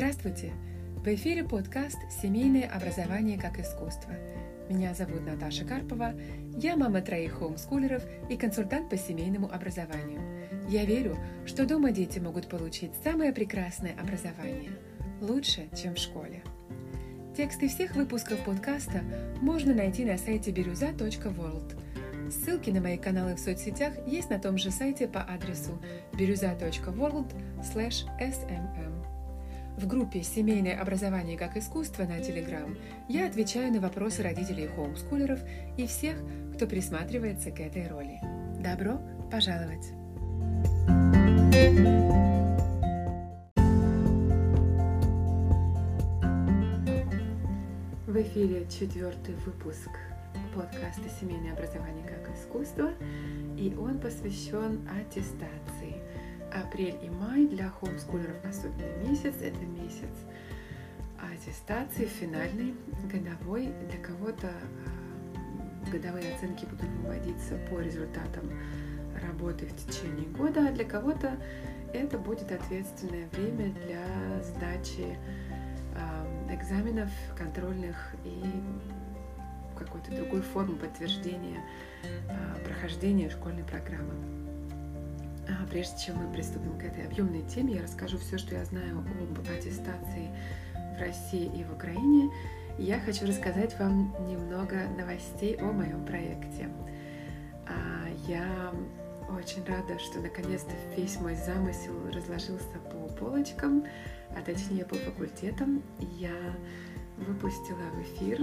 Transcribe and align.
Здравствуйте! 0.00 0.54
В 0.96 1.06
эфире 1.08 1.44
подкаст 1.44 1.98
«Семейное 2.22 2.66
образование 2.66 3.38
как 3.38 3.60
искусство». 3.60 4.14
Меня 4.70 4.94
зовут 4.94 5.26
Наташа 5.26 5.66
Карпова, 5.66 6.14
я 6.56 6.74
мама 6.74 7.02
троих 7.02 7.34
хоумскулеров 7.34 8.02
и 8.30 8.38
консультант 8.38 8.88
по 8.88 8.96
семейному 8.96 9.52
образованию. 9.52 10.22
Я 10.70 10.86
верю, 10.86 11.18
что 11.44 11.66
дома 11.66 11.90
дети 11.90 12.18
могут 12.18 12.48
получить 12.48 12.92
самое 13.04 13.34
прекрасное 13.34 13.94
образование, 14.00 14.70
лучше, 15.20 15.68
чем 15.76 15.94
в 15.94 15.98
школе. 15.98 16.42
Тексты 17.36 17.68
всех 17.68 17.94
выпусков 17.94 18.42
подкаста 18.42 19.02
можно 19.42 19.74
найти 19.74 20.06
на 20.06 20.16
сайте 20.16 20.50
birюza.world. 20.50 21.78
Ссылки 22.30 22.70
на 22.70 22.80
мои 22.80 22.96
каналы 22.96 23.34
в 23.34 23.38
соцсетях 23.38 23.92
есть 24.06 24.30
на 24.30 24.38
том 24.38 24.56
же 24.56 24.70
сайте 24.70 25.06
по 25.06 25.20
адресу 25.20 25.78
birюza.world 26.14 27.34
smm. 27.60 28.99
В 29.80 29.86
группе 29.86 30.22
«Семейное 30.22 30.78
образование 30.78 31.38
как 31.38 31.56
искусство» 31.56 32.02
на 32.02 32.18
Telegram 32.18 32.76
я 33.08 33.26
отвечаю 33.26 33.72
на 33.72 33.80
вопросы 33.80 34.22
родителей 34.22 34.66
хоумскулеров 34.66 35.40
и 35.78 35.86
всех, 35.86 36.16
кто 36.54 36.66
присматривается 36.66 37.50
к 37.50 37.60
этой 37.60 37.88
роли. 37.88 38.20
Добро 38.62 39.00
пожаловать! 39.32 39.86
В 48.06 48.16
эфире 48.20 48.66
четвертый 48.68 49.34
выпуск 49.46 49.88
подкаста 50.54 51.08
«Семейное 51.18 51.54
образование 51.54 52.06
как 52.06 52.36
искусство», 52.36 52.90
и 53.56 53.74
он 53.80 53.98
посвящен 53.98 54.86
аттестации– 54.90 55.96
апрель 56.52 56.98
и 57.02 57.10
май 57.10 57.46
для 57.46 57.70
хоумскулеров 57.70 58.44
особенный 58.44 59.08
месяц. 59.08 59.34
Это 59.40 59.64
месяц 59.64 60.10
аттестации, 61.32 62.06
финальный, 62.06 62.74
годовой. 63.12 63.72
Для 63.88 63.98
кого-то 63.98 64.48
а, 64.48 65.90
годовые 65.90 66.34
оценки 66.34 66.64
будут 66.64 66.88
выводиться 67.02 67.56
по 67.70 67.80
результатам 67.80 68.50
работы 69.22 69.66
в 69.66 69.76
течение 69.76 70.28
года, 70.28 70.68
а 70.68 70.72
для 70.72 70.84
кого-то 70.84 71.36
это 71.92 72.18
будет 72.18 72.50
ответственное 72.52 73.28
время 73.30 73.72
для 73.84 74.42
сдачи 74.42 75.18
а, 75.96 76.54
экзаменов 76.54 77.10
контрольных 77.36 78.14
и 78.24 78.42
какой-то 79.78 80.14
другой 80.14 80.42
формы 80.42 80.76
подтверждения 80.76 81.60
а, 82.28 82.58
прохождения 82.64 83.30
школьной 83.30 83.64
программы. 83.64 84.49
А 85.58 85.66
прежде 85.66 85.98
чем 85.98 86.16
мы 86.16 86.32
приступим 86.32 86.78
к 86.78 86.84
этой 86.84 87.06
объемной 87.06 87.42
теме, 87.42 87.74
я 87.74 87.82
расскажу 87.82 88.18
все, 88.18 88.38
что 88.38 88.54
я 88.54 88.64
знаю 88.64 88.98
об 88.98 89.40
аттестации 89.40 90.30
в 90.74 91.00
России 91.00 91.50
и 91.58 91.64
в 91.64 91.72
Украине. 91.72 92.30
Я 92.78 93.00
хочу 93.00 93.26
рассказать 93.26 93.78
вам 93.78 94.14
немного 94.28 94.86
новостей 94.96 95.56
о 95.56 95.72
моем 95.72 96.04
проекте. 96.04 96.68
А, 97.66 98.08
я 98.28 98.72
очень 99.36 99.64
рада, 99.64 99.98
что 99.98 100.20
наконец-то 100.20 100.72
весь 100.96 101.18
мой 101.20 101.34
замысел 101.34 101.94
разложился 102.12 102.78
по 102.90 103.08
полочкам, 103.14 103.84
а 104.36 104.42
точнее 104.42 104.84
по 104.84 104.94
факультетам. 104.94 105.82
Я 106.18 106.34
выпустила 107.16 107.82
в 107.94 108.02
эфир 108.02 108.40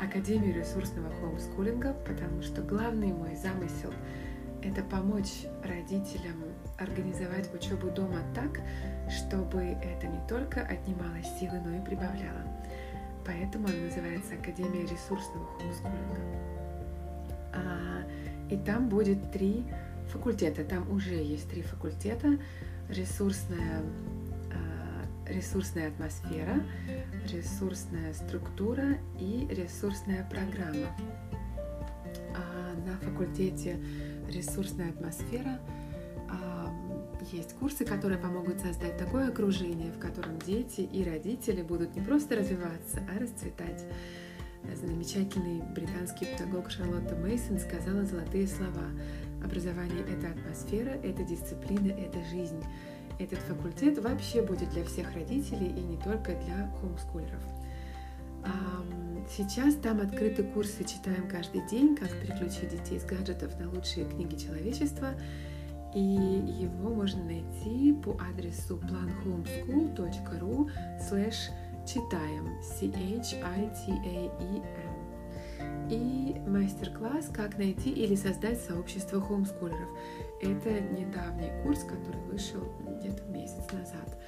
Академию 0.00 0.54
ресурсного 0.54 1.10
хоумскулинга, 1.20 1.94
потому 2.06 2.42
что 2.42 2.62
главный 2.62 3.12
мой 3.12 3.36
замысел— 3.36 3.92
это 4.62 4.82
помочь 4.82 5.46
родителям 5.64 6.44
организовать 6.78 7.52
учебу 7.54 7.90
дома 7.90 8.20
так, 8.34 8.60
чтобы 9.10 9.60
это 9.60 10.06
не 10.06 10.20
только 10.28 10.60
отнимало 10.62 11.22
силы, 11.38 11.60
но 11.64 11.76
и 11.76 11.80
прибавляло. 11.80 12.42
Поэтому 13.24 13.68
она 13.68 13.76
называется 13.76 14.34
Академия 14.34 14.82
ресурсного 14.82 15.46
хомскулинга. 15.58 16.20
А, 17.52 18.02
и 18.50 18.56
там 18.56 18.88
будет 18.88 19.30
три 19.32 19.66
факультета. 20.10 20.64
Там 20.64 20.90
уже 20.90 21.14
есть 21.14 21.50
три 21.50 21.62
факультета. 21.62 22.38
Ресурсная, 22.88 23.82
а, 24.50 25.30
ресурсная 25.30 25.88
атмосфера, 25.88 26.62
ресурсная 27.30 28.14
структура 28.14 28.96
и 29.20 29.46
ресурсная 29.50 30.26
программа. 30.30 30.88
А 32.34 32.74
на 32.86 32.96
факультете 32.96 33.76
ресурсная 34.28 34.90
атмосфера. 34.90 35.58
Есть 37.32 37.54
курсы, 37.54 37.84
которые 37.84 38.18
помогут 38.18 38.60
создать 38.60 38.96
такое 38.96 39.28
окружение, 39.28 39.92
в 39.92 39.98
котором 39.98 40.38
дети 40.38 40.80
и 40.80 41.04
родители 41.04 41.62
будут 41.62 41.94
не 41.94 42.00
просто 42.00 42.36
развиваться, 42.36 43.00
а 43.14 43.18
расцветать. 43.18 43.84
Замечательный 44.74 45.62
британский 45.74 46.26
педагог 46.26 46.70
Шарлотта 46.70 47.16
Мейсон 47.16 47.58
сказала 47.58 48.04
золотые 48.04 48.46
слова. 48.46 48.84
Образование— 49.44 50.04
это 50.08 50.28
атмосфера, 50.28 50.90
это 50.90 51.22
дисциплина, 51.22 51.92
это 51.92 52.22
жизнь. 52.30 52.62
Этот 53.18 53.40
факультет 53.40 53.98
вообще 53.98 54.42
будет 54.42 54.70
для 54.70 54.84
всех 54.84 55.12
родителей 55.14 55.68
и 55.68 55.80
не 55.80 55.96
только 55.96 56.34
для 56.44 56.70
хомскулеров. 56.80 57.42
Сейчас 59.30 59.74
там 59.74 60.00
открыты 60.00 60.42
курсы 60.42 60.84
«Читаем 60.84 61.28
каждый 61.28 61.60
день. 61.68 61.94
Как 61.96 62.10
переключить 62.20 62.70
детей 62.70 62.98
с 62.98 63.04
гаджетов 63.04 63.58
на 63.60 63.70
лучшие 63.70 64.06
книги 64.06 64.36
человечества». 64.36 65.10
И 65.94 66.00
его 66.00 66.94
можно 66.94 67.24
найти 67.24 67.92
по 67.92 68.18
адресу 68.30 68.78
planhomeschool.ru 68.78 70.70
slash 70.98 71.50
читаем 71.86 72.62
C-H-I-T-A-E-M 72.62 73.08
и 75.90 76.38
мастер-класс 76.46 77.30
«Как 77.32 77.56
найти 77.58 77.90
или 77.90 78.14
создать 78.14 78.60
сообщество 78.60 79.20
хомскулеров». 79.20 79.88
Это 80.42 80.80
недавний 80.80 81.50
курс, 81.62 81.84
который 81.84 82.20
вышел 82.30 82.62
где-то 83.00 83.24
месяц 83.24 83.64
назад. 83.72 84.18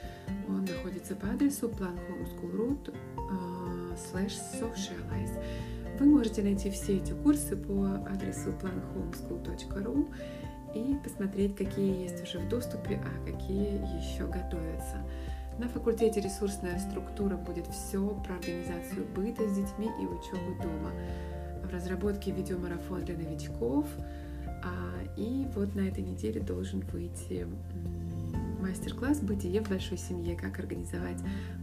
Он 0.48 0.64
находится 0.64 1.14
по 1.14 1.28
адресу 1.28 1.68
planhomeschool.ru 1.68 3.59
slash 4.00 4.36
socialize. 4.60 5.42
Вы 5.98 6.06
можете 6.06 6.42
найти 6.42 6.70
все 6.70 6.96
эти 6.96 7.12
курсы 7.12 7.56
по 7.56 7.96
адресу 8.10 8.54
planhomeschool.ru 8.62 10.08
и 10.74 10.96
посмотреть, 11.02 11.56
какие 11.56 12.04
есть 12.04 12.22
уже 12.22 12.38
в 12.38 12.48
доступе, 12.48 13.00
а 13.04 13.30
какие 13.30 13.74
еще 13.98 14.26
готовятся. 14.26 14.96
На 15.58 15.68
факультете 15.68 16.20
ресурсная 16.20 16.78
структура 16.78 17.36
будет 17.36 17.66
все 17.66 18.08
про 18.24 18.36
организацию 18.36 19.06
быта 19.14 19.46
с 19.46 19.54
детьми 19.54 19.90
и 20.00 20.06
учебу 20.06 20.56
дома. 20.62 20.92
В 21.64 21.70
разработке 21.70 22.30
видеомарафон 22.30 23.04
для 23.04 23.16
новичков. 23.16 23.86
А, 24.46 25.04
и 25.18 25.46
вот 25.54 25.74
на 25.74 25.82
этой 25.82 26.02
неделе 26.02 26.40
должен 26.40 26.80
выйти 26.92 27.46
мастер-класс 28.60 29.20
«Бытие 29.20 29.62
в 29.62 29.68
большой 29.68 29.98
семье. 29.98 30.34
Как 30.34 30.58
организовать 30.58 31.20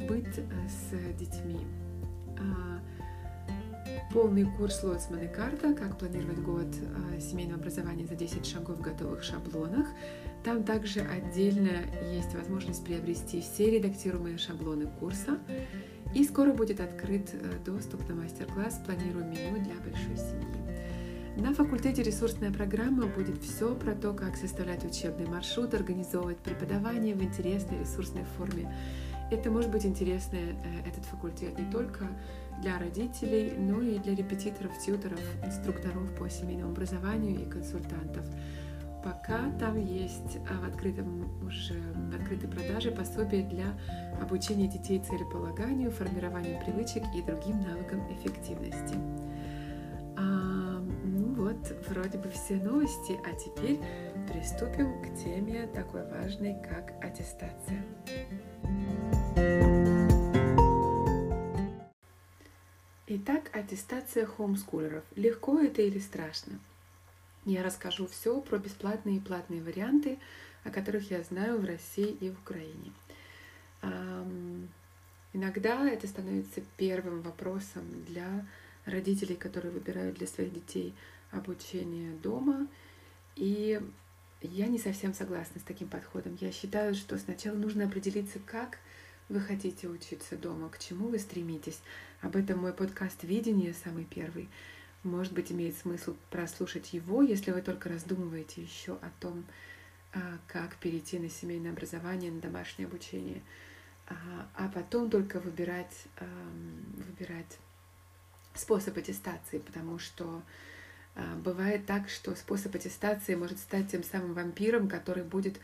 быт 0.07 0.27
э, 0.37 0.43
с 0.67 1.17
детьми». 1.17 1.65
А, 2.39 2.79
полный 4.13 4.45
курс 4.57 4.83
Лоцман 4.83 5.21
и 5.21 5.27
карта 5.27 5.73
«Как 5.73 5.97
планировать 5.97 6.39
год 6.39 6.67
а, 7.15 7.19
семейного 7.19 7.59
образования 7.59 8.05
за 8.05 8.15
10 8.15 8.45
шагов 8.45 8.77
в 8.77 8.81
готовых 8.81 9.23
шаблонах». 9.23 9.87
Там 10.43 10.63
также 10.63 11.01
отдельно 11.01 11.71
есть 12.13 12.33
возможность 12.33 12.83
приобрести 12.85 13.41
все 13.41 13.69
редактируемые 13.69 14.37
шаблоны 14.37 14.87
курса. 14.99 15.39
И 16.15 16.23
скоро 16.23 16.53
будет 16.53 16.79
открыт 16.79 17.31
э, 17.33 17.59
доступ 17.65 18.07
на 18.07 18.15
мастер-класс 18.15 18.81
«Планируем 18.85 19.29
меню 19.29 19.61
для 19.61 19.75
большой 19.75 20.15
семьи». 20.15 20.67
На 21.35 21.53
факультете 21.53 22.01
ресурсная 22.01 22.51
программа 22.51 23.05
будет 23.05 23.43
все 23.43 23.75
про 23.75 23.93
то, 23.93 24.13
как 24.13 24.35
составлять 24.35 24.83
учебный 24.83 25.27
маршрут, 25.27 25.75
организовывать 25.75 26.37
преподавание 26.37 27.13
в 27.13 27.21
интересной 27.21 27.81
ресурсной 27.81 28.23
форме, 28.37 28.73
это 29.31 29.49
может 29.51 29.71
быть 29.71 29.85
интересно, 29.85 30.37
э, 30.37 30.87
этот 30.87 31.05
факультет, 31.05 31.57
не 31.57 31.69
только 31.71 32.07
для 32.61 32.79
родителей, 32.79 33.53
но 33.57 33.81
и 33.81 33.99
для 33.99 34.15
репетиторов, 34.15 34.77
тьюторов, 34.79 35.19
инструкторов 35.45 36.13
по 36.17 36.29
семейному 36.29 36.71
образованию 36.71 37.41
и 37.41 37.49
консультантов. 37.49 38.25
Пока 39.03 39.51
там 39.59 39.77
есть 39.77 40.37
а, 40.49 40.59
в, 40.59 40.67
открытом, 40.67 41.45
уже, 41.45 41.75
в 41.75 42.15
открытой 42.15 42.49
продаже 42.49 42.91
пособие 42.91 43.43
для 43.43 43.67
обучения 44.21 44.67
детей 44.67 44.99
целеполаганию, 44.99 45.91
формированию 45.91 46.59
привычек 46.59 47.03
и 47.15 47.21
другим 47.21 47.61
навыкам 47.61 48.01
эффективности. 48.11 48.95
А, 50.17 50.83
ну 51.05 51.35
вот, 51.35 51.73
вроде 51.87 52.17
бы 52.17 52.29
все 52.29 52.55
новости, 52.55 53.17
а 53.23 53.33
теперь 53.35 53.79
приступим 54.27 55.01
к 55.01 55.23
теме 55.23 55.67
такой 55.67 56.03
важной, 56.09 56.55
как 56.67 56.93
аттестация. 57.01 57.85
Итак, 63.09 63.49
аттестация 63.53 64.25
хомскулеров. 64.25 65.03
Легко 65.15 65.59
это 65.59 65.81
или 65.81 65.99
страшно? 65.99 66.59
Я 67.45 67.63
расскажу 67.63 68.05
все 68.07 68.39
про 68.41 68.57
бесплатные 68.57 69.17
и 69.17 69.21
платные 69.21 69.61
варианты, 69.61 70.19
о 70.63 70.69
которых 70.69 71.09
я 71.09 71.23
знаю 71.23 71.59
в 71.59 71.65
России 71.65 72.09
и 72.19 72.29
в 72.29 72.39
Украине. 72.39 72.91
Иногда 75.33 75.89
это 75.89 76.07
становится 76.07 76.61
первым 76.75 77.21
вопросом 77.21 77.83
для 78.05 78.45
родителей, 78.85 79.35
которые 79.35 79.71
выбирают 79.71 80.17
для 80.17 80.27
своих 80.27 80.53
детей 80.53 80.93
обучение 81.31 82.11
дома. 82.17 82.67
И 83.35 83.81
я 84.41 84.67
не 84.67 84.79
совсем 84.79 85.13
согласна 85.13 85.61
с 85.61 85.63
таким 85.63 85.87
подходом. 85.87 86.37
Я 86.41 86.51
считаю, 86.51 86.93
что 86.93 87.17
сначала 87.17 87.55
нужно 87.55 87.85
определиться, 87.85 88.39
как 88.45 88.79
вы 89.29 89.41
хотите 89.41 89.87
учиться 89.87 90.37
дома, 90.37 90.69
к 90.69 90.79
чему 90.79 91.09
вы 91.09 91.19
стремитесь. 91.19 91.79
Об 92.21 92.35
этом 92.35 92.59
мой 92.59 92.73
подкаст 92.73 93.23
«Видение» 93.23 93.73
самый 93.73 94.05
первый. 94.05 94.49
Может 95.03 95.33
быть, 95.33 95.51
имеет 95.51 95.77
смысл 95.77 96.15
прослушать 96.31 96.93
его, 96.93 97.21
если 97.21 97.51
вы 97.51 97.61
только 97.61 97.89
раздумываете 97.89 98.61
еще 98.61 98.93
о 98.93 99.11
том, 99.19 99.45
а, 100.13 100.19
как 100.47 100.77
перейти 100.77 101.19
на 101.19 101.29
семейное 101.29 101.71
образование, 101.71 102.31
на 102.31 102.39
домашнее 102.39 102.87
обучение, 102.87 103.41
а, 104.07 104.15
а 104.55 104.69
потом 104.69 105.09
только 105.09 105.39
выбирать, 105.39 106.05
выбирать 106.95 107.57
способ 108.55 108.97
аттестации, 108.97 109.59
потому 109.59 109.99
что 109.99 110.41
а, 111.15 111.35
бывает 111.35 111.85
так, 111.85 112.09
что 112.09 112.33
способ 112.35 112.73
аттестации 112.75 113.35
может 113.35 113.59
стать 113.59 113.91
тем 113.91 114.03
самым 114.03 114.33
вампиром, 114.33 114.87
который 114.87 115.23
будет 115.23 115.59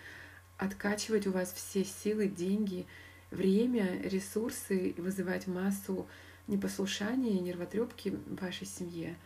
откачивать 0.57 1.27
у 1.27 1.31
вас 1.31 1.51
все 1.54 1.83
силы, 1.86 2.27
деньги, 2.27 2.86
время, 3.33 4.01
ресурсы 4.01 4.89
и 4.89 5.01
вызывать 5.01 5.47
массу 5.47 6.07
непослушания 6.47 7.33
и 7.33 7.39
нервотрепки 7.39 8.09
в 8.09 8.41
вашей 8.41 8.68
семье. 8.68 9.18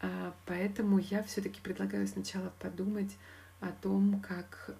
А, 0.00 0.34
поэтому 0.46 0.98
я 0.98 1.22
все-таки 1.22 1.60
предлагаю 1.60 2.06
сначала 2.06 2.52
подумать 2.58 3.16
о 3.60 3.72
том, 3.72 4.22
как, 4.26 4.74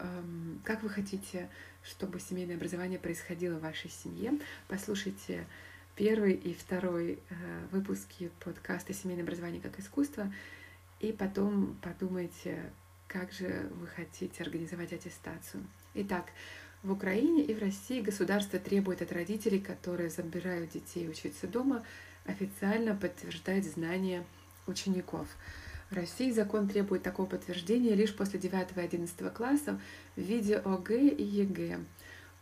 как 0.64 0.82
вы 0.82 0.88
хотите, 0.88 1.50
чтобы 1.82 2.18
семейное 2.18 2.56
образование 2.56 2.98
происходило 2.98 3.58
в 3.58 3.62
вашей 3.62 3.90
семье. 3.90 4.38
Послушайте 4.68 5.46
первый 5.96 6.32
и 6.32 6.54
второй 6.54 7.18
э, 7.28 7.34
выпуски 7.72 8.30
подкаста 8.42 8.94
«Семейное 8.94 9.24
образование 9.24 9.60
как 9.60 9.78
искусство», 9.78 10.32
и 10.98 11.12
потом 11.12 11.76
подумайте, 11.82 12.72
как 13.06 13.32
же 13.32 13.70
вы 13.74 13.86
хотите 13.86 14.42
организовать 14.42 14.92
аттестацию. 14.92 15.62
Итак, 15.94 16.26
в 16.82 16.92
Украине 16.92 17.44
и 17.44 17.54
в 17.54 17.58
России 17.58 18.00
государство 18.00 18.58
требует 18.58 19.02
от 19.02 19.12
родителей, 19.12 19.60
которые 19.60 20.08
забирают 20.08 20.70
детей 20.70 21.08
учиться 21.08 21.46
дома, 21.46 21.84
официально 22.24 22.94
подтверждать 22.94 23.66
знания 23.66 24.24
учеников. 24.66 25.28
В 25.90 25.94
России 25.94 26.30
закон 26.30 26.68
требует 26.68 27.02
такого 27.02 27.26
подтверждения 27.26 27.94
лишь 27.94 28.14
после 28.14 28.38
9 28.38 28.76
и 28.76 28.80
11 28.80 29.32
классов 29.34 29.80
в 30.16 30.20
виде 30.20 30.56
ОГЭ 30.56 31.08
и 31.08 31.22
ЕГЭ. 31.22 31.80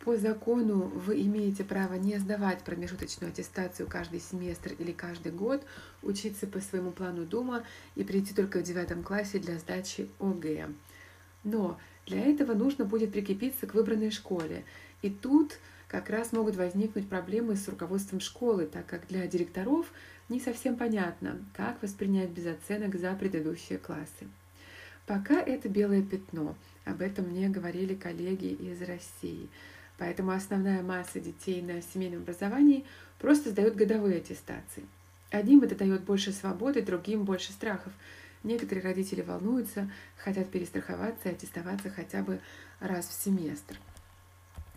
По 0.04 0.16
закону 0.16 0.86
вы 0.86 1.20
имеете 1.22 1.64
право 1.64 1.94
не 1.94 2.18
сдавать 2.18 2.62
промежуточную 2.62 3.32
аттестацию 3.32 3.88
каждый 3.88 4.20
семестр 4.20 4.72
или 4.78 4.92
каждый 4.92 5.32
год, 5.32 5.64
учиться 6.02 6.46
по 6.46 6.60
своему 6.60 6.92
плану 6.92 7.26
дома 7.26 7.64
и 7.96 8.04
прийти 8.04 8.34
только 8.34 8.60
в 8.60 8.62
девятом 8.62 9.02
классе 9.02 9.40
для 9.40 9.58
сдачи 9.58 10.08
ОГЭ. 10.20 10.68
Но 11.42 11.80
для 12.08 12.24
этого 12.24 12.54
нужно 12.54 12.84
будет 12.84 13.12
прикрепиться 13.12 13.66
к 13.66 13.74
выбранной 13.74 14.10
школе. 14.10 14.64
И 15.02 15.10
тут 15.10 15.58
как 15.88 16.10
раз 16.10 16.32
могут 16.32 16.56
возникнуть 16.56 17.08
проблемы 17.08 17.54
с 17.54 17.68
руководством 17.68 18.20
школы, 18.20 18.66
так 18.66 18.86
как 18.86 19.06
для 19.06 19.26
директоров 19.26 19.86
не 20.28 20.40
совсем 20.40 20.76
понятно, 20.76 21.38
как 21.54 21.82
воспринять 21.82 22.30
без 22.30 22.46
оценок 22.46 22.94
за 22.96 23.12
предыдущие 23.14 23.78
классы. 23.78 24.26
Пока 25.06 25.40
это 25.40 25.68
белое 25.68 26.02
пятно. 26.02 26.54
Об 26.84 27.00
этом 27.00 27.26
мне 27.26 27.48
говорили 27.48 27.94
коллеги 27.94 28.52
из 28.52 28.80
России. 28.82 29.48
Поэтому 29.98 30.30
основная 30.30 30.82
масса 30.82 31.20
детей 31.20 31.60
на 31.62 31.82
семейном 31.82 32.22
образовании 32.22 32.84
просто 33.18 33.50
сдают 33.50 33.74
годовые 33.74 34.18
аттестации. 34.18 34.84
Одним 35.30 35.62
это 35.62 35.74
дает 35.74 36.02
больше 36.02 36.32
свободы, 36.32 36.82
другим 36.82 37.24
больше 37.24 37.52
страхов. 37.52 37.92
Некоторые 38.44 38.84
родители 38.84 39.22
волнуются, 39.22 39.90
хотят 40.16 40.50
перестраховаться 40.50 41.28
и 41.28 41.32
аттестоваться 41.32 41.90
хотя 41.90 42.22
бы 42.22 42.40
раз 42.80 43.08
в 43.08 43.12
семестр. 43.12 43.78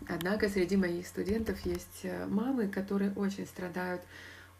Однако 0.08 0.48
среди 0.48 0.76
моих 0.76 1.06
студентов 1.06 1.60
есть 1.64 2.00
э, 2.02 2.26
мамы, 2.26 2.68
которые 2.68 3.12
очень 3.12 3.46
страдают 3.46 4.02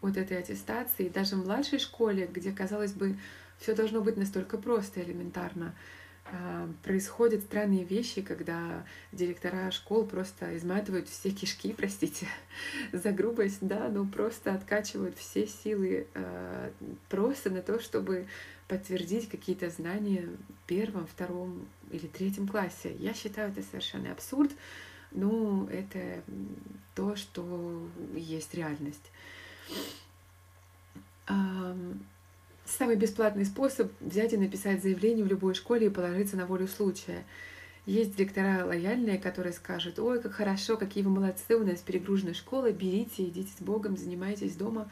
от 0.01 0.17
этой 0.17 0.37
аттестации. 0.37 1.09
даже 1.09 1.35
в 1.35 1.45
младшей 1.45 1.79
школе, 1.79 2.29
где, 2.31 2.51
казалось 2.51 2.93
бы, 2.93 3.17
все 3.57 3.75
должно 3.75 4.01
быть 4.01 4.17
настолько 4.17 4.57
просто 4.57 5.01
элементарно, 5.01 5.73
происходят 6.83 7.41
странные 7.43 7.83
вещи, 7.83 8.21
когда 8.21 8.85
директора 9.11 9.71
школ 9.71 10.05
просто 10.05 10.55
изматывают 10.57 11.09
все 11.09 11.31
кишки, 11.31 11.73
простите 11.77 12.27
за 12.91 13.11
грубость, 13.11 13.59
да, 13.61 13.89
но 13.89 14.05
просто 14.05 14.53
откачивают 14.53 15.17
все 15.17 15.47
силы 15.47 16.07
а, 16.15 16.71
просто 17.09 17.49
на 17.49 17.61
то, 17.61 17.79
чтобы 17.79 18.27
подтвердить 18.67 19.29
какие-то 19.29 19.69
знания 19.69 20.27
в 20.27 20.67
первом, 20.67 21.05
втором 21.07 21.67
или 21.91 22.07
третьем 22.07 22.47
классе. 22.47 22.95
Я 22.97 23.13
считаю 23.13 23.51
это 23.51 23.61
совершенно 23.61 24.11
абсурд, 24.11 24.51
но 25.11 25.67
это 25.71 26.23
то, 26.95 27.15
что 27.15 27.87
есть 28.15 28.53
реальность. 28.53 29.11
Самый 32.77 32.95
бесплатный 32.95 33.45
способ— 33.45 33.91
взять 33.99 34.33
и 34.33 34.37
написать 34.37 34.81
заявление 34.81 35.23
в 35.23 35.27
любой 35.27 35.53
школе 35.53 35.87
и 35.87 35.89
положиться 35.91 36.35
на 36.35 36.47
волю 36.47 36.67
случая. 36.67 37.23
Есть 37.85 38.15
директора 38.15 38.65
лояльные, 38.65 39.19
которые 39.19 39.53
скажут, 39.53 39.99
ой, 39.99 40.19
как 40.19 40.31
хорошо, 40.31 40.75
какие 40.75 41.03
вы 41.03 41.11
молодцы, 41.11 41.55
у 41.55 41.63
нас 41.63 41.81
перегружена 41.81 42.33
школа, 42.33 42.71
берите, 42.71 43.25
идите 43.25 43.51
с 43.55 43.61
Богом, 43.61 43.95
занимайтесь 43.95 44.55
дома. 44.55 44.89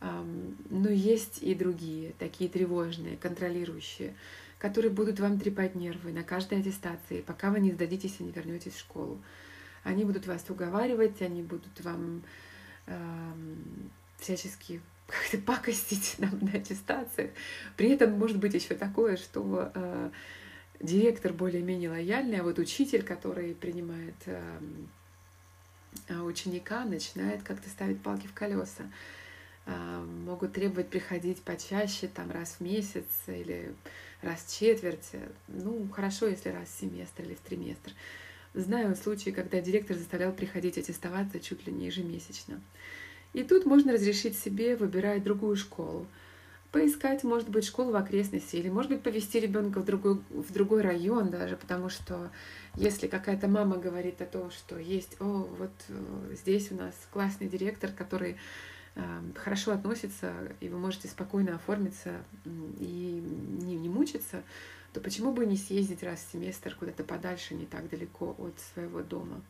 Но 0.00 0.88
есть 0.88 1.42
и 1.42 1.54
другие, 1.54 2.14
такие 2.18 2.48
тревожные, 2.48 3.18
контролирующие, 3.18 4.14
которые 4.58 4.90
будут 4.90 5.20
вам 5.20 5.38
трепать 5.38 5.74
нервы 5.74 6.12
на 6.12 6.22
каждой 6.22 6.60
аттестации, 6.60 7.20
пока 7.20 7.50
вы 7.50 7.60
не 7.60 7.72
сдадитесь 7.72 8.16
и 8.20 8.24
не 8.24 8.32
вернетесь 8.32 8.72
в 8.72 8.80
школу. 8.80 9.20
Они 9.84 10.04
будут 10.04 10.26
вас 10.26 10.48
уговаривать, 10.48 11.20
они 11.20 11.42
будут 11.42 11.78
вам 11.80 12.22
всячески 14.18 14.80
как-то 15.12 15.38
пакостить 15.38 16.16
нам 16.18 16.38
на 16.40 16.52
аттестациях. 16.52 17.30
При 17.76 17.90
этом 17.90 18.12
может 18.12 18.38
быть 18.38 18.54
еще 18.54 18.74
такое, 18.74 19.16
что 19.16 19.70
э, 19.74 20.10
директор 20.80 21.32
более-менее 21.32 21.90
лояльный, 21.90 22.40
а 22.40 22.42
вот 22.42 22.58
учитель, 22.58 23.02
который 23.02 23.54
принимает 23.54 24.14
э, 24.26 24.60
ученика, 26.20 26.84
начинает 26.84 27.42
как-то 27.42 27.68
ставить 27.68 28.02
палки 28.02 28.26
в 28.26 28.32
колеса. 28.32 28.84
Э, 29.66 30.04
могут 30.24 30.54
требовать 30.54 30.88
приходить 30.88 31.42
почаще, 31.42 32.08
там 32.08 32.30
раз 32.30 32.56
в 32.58 32.60
месяц 32.60 33.04
или 33.26 33.74
раз 34.22 34.42
в 34.44 34.58
четверть. 34.58 35.12
Ну, 35.48 35.88
хорошо, 35.92 36.26
если 36.26 36.48
раз 36.48 36.68
в 36.68 36.80
семестр 36.80 37.24
или 37.24 37.34
в 37.34 37.40
триместр. 37.40 37.92
Знаю 38.54 38.96
случаи, 38.96 39.30
когда 39.30 39.60
директор 39.60 39.96
заставлял 39.96 40.32
приходить 40.32 40.76
аттестоваться 40.76 41.40
чуть 41.40 41.66
ли 41.66 41.72
не 41.72 41.86
ежемесячно. 41.86 42.60
И 43.32 43.42
тут 43.42 43.64
можно 43.64 43.92
разрешить 43.92 44.38
себе 44.38 44.76
выбирать 44.76 45.22
другую 45.22 45.56
школу. 45.56 46.06
Поискать, 46.70 47.22
может 47.22 47.50
быть, 47.50 47.64
школу 47.64 47.92
в 47.92 47.96
окрестности, 47.96 48.56
или, 48.56 48.70
может 48.70 48.90
быть, 48.90 49.02
повести 49.02 49.38
ребенка 49.38 49.80
в 49.80 49.84
другой, 49.84 50.22
в 50.30 50.52
другой 50.52 50.80
район 50.80 51.30
даже, 51.30 51.56
потому 51.56 51.90
что 51.90 52.30
если 52.76 53.08
какая-то 53.08 53.46
мама 53.46 53.76
говорит 53.76 54.22
о 54.22 54.26
том, 54.26 54.50
что 54.50 54.78
есть, 54.78 55.16
о, 55.20 55.46
вот 55.58 55.72
э, 55.88 56.34
здесь 56.34 56.72
у 56.72 56.76
нас 56.76 56.94
классный 57.10 57.46
директор, 57.46 57.90
который 57.90 58.36
э, 58.94 59.02
хорошо 59.34 59.72
относится, 59.72 60.32
и 60.60 60.70
вы 60.70 60.78
можете 60.78 61.08
спокойно 61.08 61.56
оформиться 61.56 62.22
и 62.78 63.22
не, 63.60 63.76
не 63.76 63.90
мучиться, 63.90 64.42
то 64.94 65.00
почему 65.00 65.32
бы 65.32 65.44
не 65.44 65.58
съездить 65.58 66.02
раз 66.02 66.20
в 66.20 66.32
семестр 66.32 66.74
куда-то 66.78 67.04
подальше, 67.04 67.54
не 67.54 67.66
так 67.66 67.90
далеко 67.90 68.34
от 68.38 68.54
своего 68.72 69.02
дома? 69.02 69.42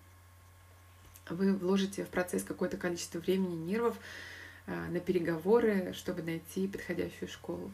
Вы 1.34 1.54
вложите 1.54 2.04
в 2.04 2.08
процесс 2.08 2.42
какое-то 2.42 2.76
количество 2.76 3.18
времени, 3.18 3.54
нервов 3.54 3.96
а, 4.66 4.88
на 4.90 5.00
переговоры, 5.00 5.92
чтобы 5.94 6.22
найти 6.22 6.68
подходящую 6.68 7.28
школу. 7.28 7.72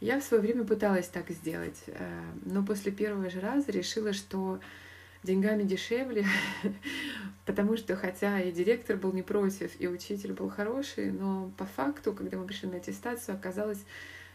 Я 0.00 0.18
в 0.20 0.24
свое 0.24 0.42
время 0.42 0.64
пыталась 0.64 1.08
так 1.08 1.30
сделать, 1.30 1.82
а, 1.88 2.24
но 2.44 2.64
после 2.64 2.92
первого 2.92 3.28
же 3.28 3.40
раза 3.40 3.70
решила, 3.70 4.12
что 4.12 4.60
деньгами 5.22 5.64
дешевле, 5.64 6.26
потому 7.46 7.76
что 7.76 7.96
хотя 7.96 8.40
и 8.40 8.52
директор 8.52 8.96
был 8.96 9.12
не 9.12 9.22
против, 9.22 9.78
и 9.78 9.86
учитель 9.86 10.32
был 10.32 10.48
хороший, 10.48 11.12
но 11.12 11.52
по 11.58 11.66
факту, 11.66 12.12
когда 12.12 12.38
мы 12.38 12.46
пришли 12.46 12.68
на 12.68 12.78
аттестацию, 12.78 13.34
оказалось, 13.34 13.84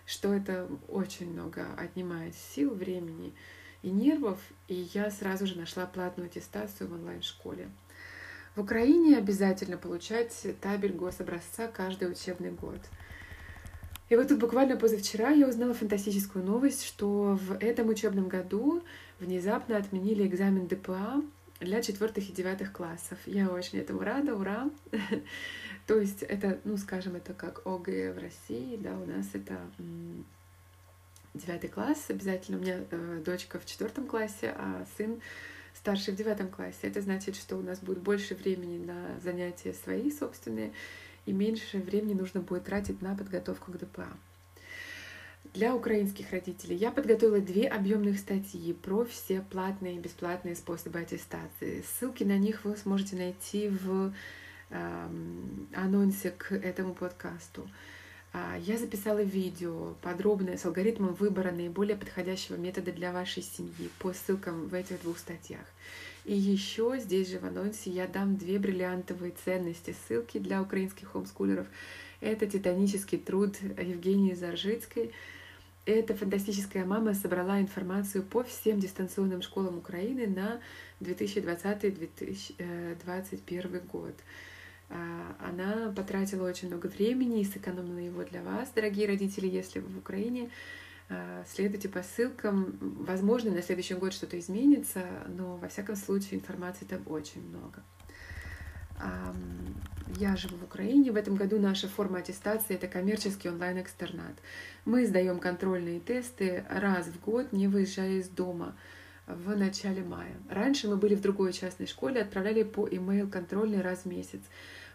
что 0.06 0.34
это 0.34 0.70
очень 0.88 1.32
много 1.32 1.66
отнимает 1.78 2.36
сил, 2.36 2.74
времени 2.74 3.34
и 3.82 3.90
нервов, 3.90 4.40
и 4.68 4.88
я 4.94 5.10
сразу 5.12 5.48
же 5.48 5.58
нашла 5.58 5.86
платную 5.86 6.28
аттестацию 6.28 6.90
в 6.90 6.94
онлайн-школе. 6.94 7.70
В 8.56 8.62
Украине 8.62 9.18
обязательно 9.18 9.78
получать 9.78 10.34
табель 10.62 10.94
гособразца 10.94 11.68
каждый 11.68 12.10
учебный 12.10 12.52
год. 12.52 12.80
И 14.08 14.16
вот 14.16 14.30
тут 14.30 14.40
буквально 14.40 14.78
позавчера 14.78 15.32
я 15.32 15.48
узнала 15.48 15.74
фантастическую 15.74 16.46
новость, 16.46 16.86
что 16.86 17.38
в 17.42 17.58
этом 17.58 17.90
учебном 17.90 18.30
году 18.30 18.82
внезапно 19.20 19.76
отменили 19.76 20.26
экзамен 20.26 20.68
ДПА 20.68 21.22
для 21.60 21.82
четвертых 21.82 22.30
и 22.30 22.34
девятых 22.34 22.72
классов. 22.72 23.18
Я 23.26 23.50
очень 23.50 23.80
этому 23.80 24.02
рада, 24.02 24.36
ура! 24.36 24.70
То 25.88 26.00
есть 26.00 26.24
это, 26.24 26.60
ну, 26.64 26.78
скажем, 26.78 27.16
это 27.16 27.34
как 27.34 27.66
ОГЭ 27.66 28.14
в 28.14 28.20
России, 28.20 28.78
да, 28.78 28.98
у 28.98 29.06
нас 29.06 29.28
это 29.34 29.58
девятый 31.34 31.70
класс 31.70 32.06
обязательно. 32.08 32.58
У 32.58 32.62
меня 32.62 32.80
э, 32.90 33.22
дочка 33.26 33.60
в 33.60 33.66
четвертом 33.66 34.08
классе, 34.08 34.56
а 34.58 34.86
сын 34.98 35.20
старший 35.76 36.14
в 36.14 36.18
девятом 36.18 36.50
классе. 36.50 36.80
Это 36.84 37.02
значит, 37.02 37.36
что 37.36 37.58
у 37.58 37.62
нас 37.62 37.80
будет 37.80 38.00
больше 38.00 38.36
времени 38.36 38.84
на 38.84 39.20
занятия 39.22 39.74
свои 39.74 40.10
собственные, 40.12 40.72
и 41.26 41.34
меньше 41.34 41.80
времени 41.80 42.14
нужно 42.14 42.42
будет 42.42 42.66
тратить 42.66 43.02
на 43.02 43.16
подготовку 43.16 43.72
к 43.72 43.78
ДПА. 43.78 44.08
Для 45.54 45.74
украинских 45.76 46.32
родителей 46.32 46.76
я 46.76 46.92
подготовила 46.92 47.40
две 47.40 47.68
объемных 47.68 48.20
статьи 48.20 48.74
про 48.74 49.06
все 49.06 49.42
платные 49.42 49.96
и 49.96 50.00
бесплатные 50.00 50.56
способы 50.56 51.00
аттестации. 51.00 51.84
Ссылки 51.88 52.24
на 52.24 52.38
них 52.38 52.66
вы 52.66 52.76
сможете 52.76 53.16
найти 53.16 53.70
в 53.70 54.14
э, 54.70 55.08
анонсе 55.74 56.32
к 56.32 56.52
этому 56.54 56.94
подкасту. 56.94 57.70
А, 58.38 58.58
я 58.58 58.78
записала 58.78 59.24
видео 59.24 59.96
подробное 60.02 60.58
с 60.58 60.66
алгоритмом 60.66 61.14
выбора 61.14 61.52
наиболее 61.52 61.96
подходящего 61.96 62.58
метода 62.58 62.92
для 62.92 63.14
вашей 63.14 63.42
семьи 63.42 63.90
по 64.00 64.12
ссылкам 64.12 64.68
в 64.68 64.74
этих 64.74 65.02
двух 65.04 65.20
статьях. 65.20 65.64
И 66.26 66.36
еще 66.36 67.00
здесь 67.00 67.30
же 67.30 67.40
в 67.40 67.46
анонсе 67.46 67.92
я 67.92 68.08
дам 68.08 68.36
две 68.36 68.60
бриллиантовые 68.60 69.32
ценности, 69.46 69.96
ссылки 70.06 70.38
для 70.38 70.62
украинских 70.62 71.12
хомскулеров. 71.12 71.66
Это 72.20 72.46
титанический 72.46 73.20
труд 73.20 73.56
Евгении 73.62 74.34
Заржицкой. 74.34 75.14
Эта 75.86 76.14
фантастическая 76.14 76.84
мама 76.84 77.14
собрала 77.14 77.62
информацию 77.62 78.22
по 78.22 78.44
всем 78.44 78.82
дистанционным 78.82 79.44
школам 79.44 79.78
Украины 79.78 80.28
на 80.28 80.60
2020-2021 81.00 83.88
год. 83.90 84.16
А, 84.90 85.36
она 85.40 85.92
потратила 85.96 86.48
очень 86.48 86.68
много 86.68 86.88
времени 86.88 87.42
и 87.42 87.46
сэкономила 87.46 88.00
его 88.00 88.24
для 88.24 88.44
вас, 88.44 88.70
дорогие 88.76 89.08
родители, 89.08 89.48
если 89.48 89.80
вы 89.80 89.88
в 89.90 89.98
Украине. 89.98 90.52
А, 91.10 91.44
следуйте 91.48 91.90
по 91.90 92.04
ссылкам. 92.04 92.78
Возможно, 92.82 93.52
на 93.52 93.62
следующий 93.62 93.96
год 93.96 94.14
что-то 94.14 94.40
изменится, 94.40 95.04
но 95.28 95.58
во 95.58 95.68
всяком 95.68 95.96
случае 95.96 96.40
информации 96.40 96.86
там 96.86 97.02
очень 97.06 97.48
много. 97.48 97.84
Я 100.18 100.38
живу 100.38 100.56
в 100.58 100.64
Украине. 100.64 101.12
В 101.12 101.18
этом 101.18 101.36
году 101.36 101.60
наша 101.60 101.90
форма 101.90 102.20
аттестации— 102.20 102.76
это 102.76 102.88
коммерческий 102.88 103.50
онлайн-экстернат. 103.50 104.38
Мы 104.86 105.06
сдаем 105.06 105.40
контрольные 105.40 106.00
тесты 106.00 106.64
раз 106.70 107.08
в 107.08 107.20
год, 107.20 107.52
не 107.52 107.68
выезжая 107.68 108.20
из 108.20 108.30
дома 108.30 108.76
в 109.28 109.56
начале 109.56 110.04
мая. 110.04 110.36
Раньше 110.50 110.88
мы 110.88 110.98
были 110.98 111.16
в 111.16 111.22
другой 111.22 111.54
частной 111.54 111.88
школе, 111.88 112.22
отправляли 112.22 112.64
по 112.64 112.88
email 112.88 113.30
контрольный 113.30 113.82
раз 113.82 114.00
в 114.00 114.06
месяц. 114.06 114.42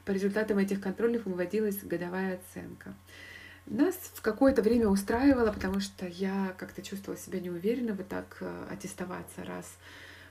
По 0.04 0.12
результатам 0.12 0.58
этих 0.58 0.80
контрольных 0.80 1.26
выводилась 1.26 1.82
годовая 1.82 2.38
оценка. 2.38 2.94
Нас 3.66 3.94
в 4.14 4.22
какое-то 4.22 4.62
время 4.62 4.88
устраивало, 4.88 5.52
потому 5.52 5.80
что 5.80 6.06
я 6.06 6.54
как-то 6.58 6.82
чувствовала 6.82 7.20
себя 7.20 7.40
неуверенно 7.40 7.94
вот 7.94 8.08
так 8.08 8.38
э, 8.40 8.66
аттестоваться 8.70 9.44
раз 9.44 9.66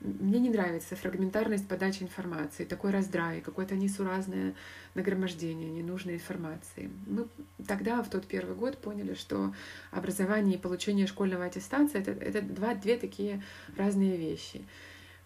Мне 0.00 0.38
не 0.38 0.48
нравится 0.48 0.94
фрагментарность 0.94 1.66
подачи 1.66 2.04
информации, 2.04 2.64
такой 2.64 2.92
раздрай, 2.92 3.40
какое-то 3.40 3.74
несуразное 3.74 4.54
нагромождение 4.94 5.68
ненужной 5.70 6.14
информации. 6.14 6.88
Мы 7.08 7.26
тогда, 7.66 8.00
в 8.02 8.08
тот 8.08 8.24
первый 8.26 8.54
год, 8.54 8.78
поняли, 8.78 9.14
что 9.14 9.52
образование 9.90 10.54
и 10.54 10.60
получение 10.60 11.08
школьного 11.08 11.46
аттестации 11.46 11.98
это, 11.98 12.12
это 12.12 12.42
два, 12.42 12.76
две 12.76 12.96
такие 12.96 13.42
разные 13.76 14.16
вещи. 14.16 14.64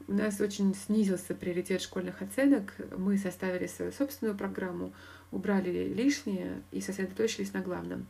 У 0.09 0.13
нас 0.13 0.41
очень 0.41 0.75
снизился 0.75 1.35
приоритет 1.35 1.81
школьных 1.81 2.23
оценок. 2.23 2.75
Мы 2.97 3.19
составили 3.19 3.67
свою 3.67 3.93
собственную 3.93 4.37
программу, 4.37 4.93
убрали 5.31 5.93
лишнее 5.93 6.63
и 6.71 6.81
сосредоточились 6.81 7.53
на 7.53 7.61
главном. 7.61 8.07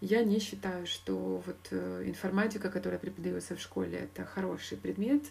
Я 0.00 0.22
не 0.22 0.38
считаю, 0.38 0.86
что 0.86 1.42
вот 1.46 1.68
э, 1.70 2.02
информатика, 2.06 2.70
которая 2.70 2.98
преподается 2.98 3.56
в 3.56 3.60
школе, 3.60 3.98
это 3.98 4.24
хороший 4.24 4.76
предмет. 4.76 5.22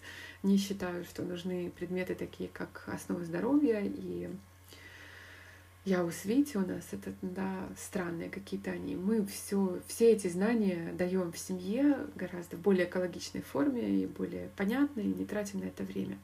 Не 0.41 0.57
считаю, 0.57 1.03
что 1.03 1.23
нужны 1.23 1.71
предметы 1.77 2.15
такие, 2.15 2.49
как 2.49 2.83
основы 2.87 3.23
здоровья 3.25 3.81
и 3.83 4.29
я 5.85 6.03
у 6.03 6.11
Свити 6.11 6.57
у 6.57 6.65
нас 6.65 6.85
это 6.91 7.13
да, 7.21 7.67
странные 7.77 8.29
какие-то 8.29 8.71
они. 8.71 8.95
Мы 8.95 9.25
все, 9.25 9.81
все 9.87 10.11
эти 10.11 10.27
знания 10.27 10.93
даем 10.97 11.31
в 11.31 11.37
семье 11.37 11.97
гораздо 12.15 12.57
в 12.57 12.61
более 12.61 12.85
экологичной 12.85 13.41
форме 13.41 14.03
и 14.03 14.05
более 14.05 14.49
понятной, 14.55 15.03
и 15.03 15.13
не 15.13 15.25
тратим 15.25 15.59
на 15.59 15.65
это 15.65 15.83
время. 15.83 16.17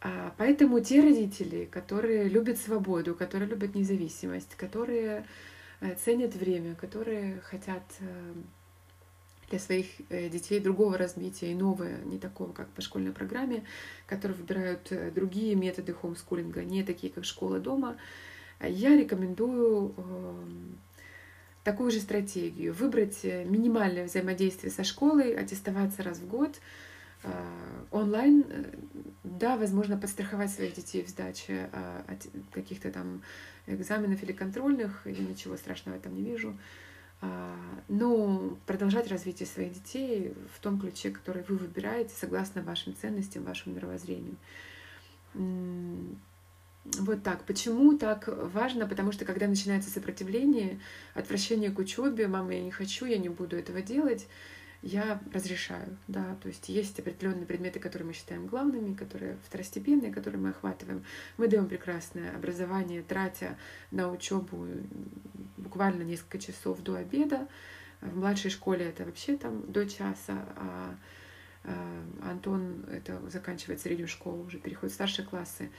А, 0.00 0.34
поэтому 0.38 0.80
те 0.80 1.00
родители, 1.00 1.64
которые 1.64 2.28
любят 2.28 2.58
свободу, 2.58 3.14
которые 3.14 3.48
любят 3.48 3.74
независимость, 3.74 4.54
которые 4.56 5.24
Э, 5.80 5.94
ценят 5.94 6.34
время, 6.34 6.74
которые 6.74 7.40
хотят 7.42 7.82
э, 8.00 8.32
для 9.50 9.58
своих 9.58 9.86
э, 10.08 10.28
детей 10.30 10.58
другого 10.58 10.96
развития, 10.96 11.52
иного, 11.52 11.86
не 12.04 12.18
такого, 12.18 12.52
как 12.52 12.68
по 12.68 12.80
школьной 12.80 13.12
программе, 13.12 13.64
которые 14.06 14.38
выбирают 14.38 14.90
другие 15.14 15.54
методы 15.54 15.92
хомскулинга, 15.92 16.64
не 16.64 16.82
такие, 16.82 17.12
как 17.12 17.24
школа 17.24 17.60
дома, 17.60 17.96
я 18.60 18.96
рекомендую 18.96 19.94
эм, 19.96 20.78
такую 21.64 21.90
же 21.90 22.00
стратегию. 22.00 22.72
Выбрать 22.72 23.24
минимальное 23.24 24.06
взаимодействие 24.06 24.70
со 24.70 24.84
школой, 24.84 25.34
аттестоваться 25.34 26.02
раз 26.02 26.18
в 26.18 26.28
год, 26.28 26.60
онлайн, 27.90 28.44
да, 29.24 29.56
возможно, 29.56 29.96
подстраховать 29.96 30.50
своих 30.50 30.74
детей 30.74 31.02
в 31.02 31.08
сдаче 31.08 31.68
каких-то 32.52 32.92
там 32.92 33.22
экзаменов 33.66 34.22
или 34.22 34.32
контрольных, 34.32 35.02
я 35.06 35.24
ничего 35.24 35.56
страшного 35.56 35.98
там 35.98 36.14
не 36.14 36.22
вижу. 36.22 36.56
А, 37.22 37.56
но 37.88 38.58
продолжать 38.66 39.08
развитие 39.08 39.46
своих 39.46 39.72
детей 39.72 40.34
в 40.54 40.60
том 40.60 40.78
ключе, 40.78 41.10
который 41.10 41.42
вы 41.48 41.56
выбираете, 41.56 42.14
согласно 42.14 42.62
вашим 42.62 42.94
ценностям, 42.94 43.44
вашему 43.44 43.74
мировоззрению. 43.74 44.36
Вот 46.98 47.22
так. 47.22 47.44
Почему 47.44 47.98
так 47.98 48.28
важно? 48.28 48.86
Потому 48.86 49.12
что 49.12 49.24
когда 49.24 49.46
начинается 49.46 49.90
сопротивление, 49.90 50.80
отвращение 51.14 51.70
к 51.70 51.78
учебе, 51.78 52.28
мама, 52.28 52.54
я 52.54 52.62
не 52.62 52.70
хочу, 52.70 53.06
я 53.06 53.18
не 53.18 53.28
буду 53.28 53.56
этого 53.56 53.82
делать, 53.82 54.26
я 54.82 55.20
разрешаю, 55.32 55.96
да, 56.06 56.36
то 56.42 56.48
есть 56.48 56.68
есть 56.68 56.98
определенные 57.00 57.46
предметы, 57.46 57.80
которые 57.80 58.06
мы 58.06 58.12
считаем 58.12 58.46
главными, 58.46 58.94
которые 58.94 59.36
второстепенные, 59.46 60.12
которые 60.12 60.40
мы 60.40 60.50
охватываем. 60.50 61.04
Мы 61.38 61.48
даем 61.48 61.66
прекрасное 61.66 62.34
образование, 62.34 63.02
тратя 63.02 63.58
на 63.90 64.10
учебу 64.10 64.66
буквально 65.56 66.02
несколько 66.02 66.38
часов 66.38 66.80
до 66.82 66.96
обеда. 66.96 67.48
В 68.00 68.16
младшей 68.16 68.50
школе 68.50 68.86
это 68.86 69.04
вообще 69.04 69.36
там 69.36 69.70
до 69.72 69.88
часа, 69.88 70.44
а, 70.56 70.94
а 71.64 72.30
Антон 72.30 72.84
это 72.90 73.20
заканчивает 73.28 73.80
среднюю 73.80 74.08
школу, 74.08 74.44
уже 74.44 74.58
переходит 74.58 74.92
в 74.92 74.94
старшие 74.94 75.26
классы. 75.26 75.70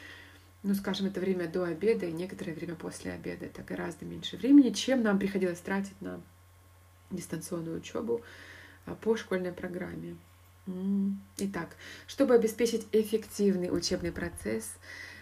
Ну, 0.63 0.73
скажем, 0.73 1.07
это 1.07 1.19
время 1.19 1.47
до 1.47 1.63
обеда 1.63 2.05
и 2.07 2.11
некоторое 2.11 2.53
время 2.53 2.75
после 2.75 3.11
обеда. 3.11 3.45
Это 3.45 3.61
гораздо 3.61 4.05
меньше 4.05 4.37
времени, 4.37 4.71
чем 4.71 5.03
нам 5.03 5.19
приходилось 5.19 5.59
тратить 5.59 5.99
на 6.01 6.21
дистанционную 7.11 7.77
учебу. 7.77 8.21
А, 8.87 8.95
по 8.95 9.15
школьной 9.15 9.51
программе. 9.51 10.15
Итак, 11.37 11.75
чтобы 12.07 12.33
обеспечить 12.33 12.87
эффективный 12.91 13.69
учебный 13.69 14.11
процесс, 14.11 14.75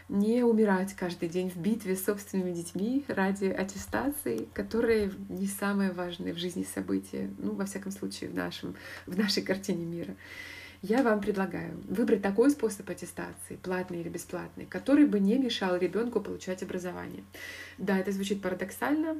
не 0.08 0.44
умирать 0.44 0.94
каждый 0.96 1.30
день 1.30 1.50
в 1.50 1.58
битве 1.58 1.96
с 1.96 2.06
собственными 2.06 2.51
детьми 2.51 3.04
ради 3.08 3.46
аттестации, 3.46 4.48
которые 4.54 5.12
не 5.30 5.48
самое 5.48 5.92
важное 5.92 6.34
в 6.34 6.38
жизни 6.38 6.63
событие, 6.63 7.32
ну, 7.38 7.54
во 7.54 7.65
всяком 7.65 7.92
случае, 7.92 8.30
в, 8.30 8.36
нашем, 8.36 8.75
в 9.08 9.18
нашей 9.18 9.44
картине 9.44 9.86
мира. 9.86 10.15
Я 10.88 11.01
вам 11.01 11.20
предлагаю 11.20 11.82
выбрать 11.88 12.22
такой 12.22 12.51
способ 12.51 12.88
аттестации, 12.89 13.56
платный 13.62 14.01
или 14.01 14.10
бесплатный, 14.10 14.65
который 14.65 15.06
бы 15.06 15.20
не 15.20 15.38
мешал 15.39 15.75
ребенку 15.77 16.22
получать 16.22 16.62
образование. 16.62 17.24
Да, 17.80 17.98
это 17.98 18.12
звучит 18.12 18.42
парадоксально, 18.42 19.18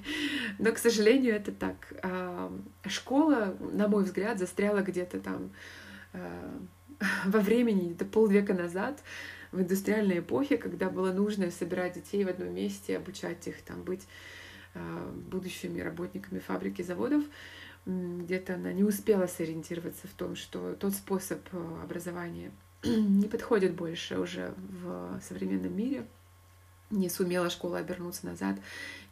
но, 0.58 0.72
к 0.72 0.78
сожалению, 0.78 1.34
это 1.34 1.50
так. 1.50 1.92
А, 2.02 2.52
школа, 2.86 3.56
на 3.72 3.88
мой 3.88 4.04
взгляд, 4.04 4.38
застряла 4.38 4.82
где-то 4.82 5.18
там 5.20 5.50
а, 6.12 6.60
во 7.26 7.40
времени, 7.40 7.92
это 7.92 8.04
полвека 8.04 8.54
назад, 8.54 9.02
в 9.50 9.60
индустриальной 9.60 10.20
эпохе, 10.20 10.58
когда 10.58 10.90
было 10.90 11.12
нужно 11.12 11.50
собирать 11.50 11.94
детей 11.94 12.24
в 12.24 12.28
одном 12.28 12.54
месте, 12.54 12.96
обучать 12.96 13.48
их 13.48 13.60
там 13.62 13.82
быть 13.82 14.06
а, 14.74 15.12
будущими 15.28 15.80
работниками 15.80 16.38
фабрики, 16.38 16.82
заводов 16.82 17.24
где-то 17.86 18.54
она 18.54 18.72
не 18.72 18.84
успела 18.84 19.26
сориентироваться 19.26 20.06
в 20.06 20.12
том, 20.12 20.36
что 20.36 20.74
тот 20.74 20.94
способ 20.94 21.40
э, 21.52 21.80
образования 21.82 22.52
не 22.84 23.26
подходит 23.26 23.74
больше 23.74 24.18
уже 24.18 24.54
в 24.56 25.20
современном 25.22 25.76
мире, 25.76 26.06
не 26.90 27.08
сумела 27.08 27.50
школа 27.50 27.78
обернуться 27.78 28.26
назад 28.26 28.58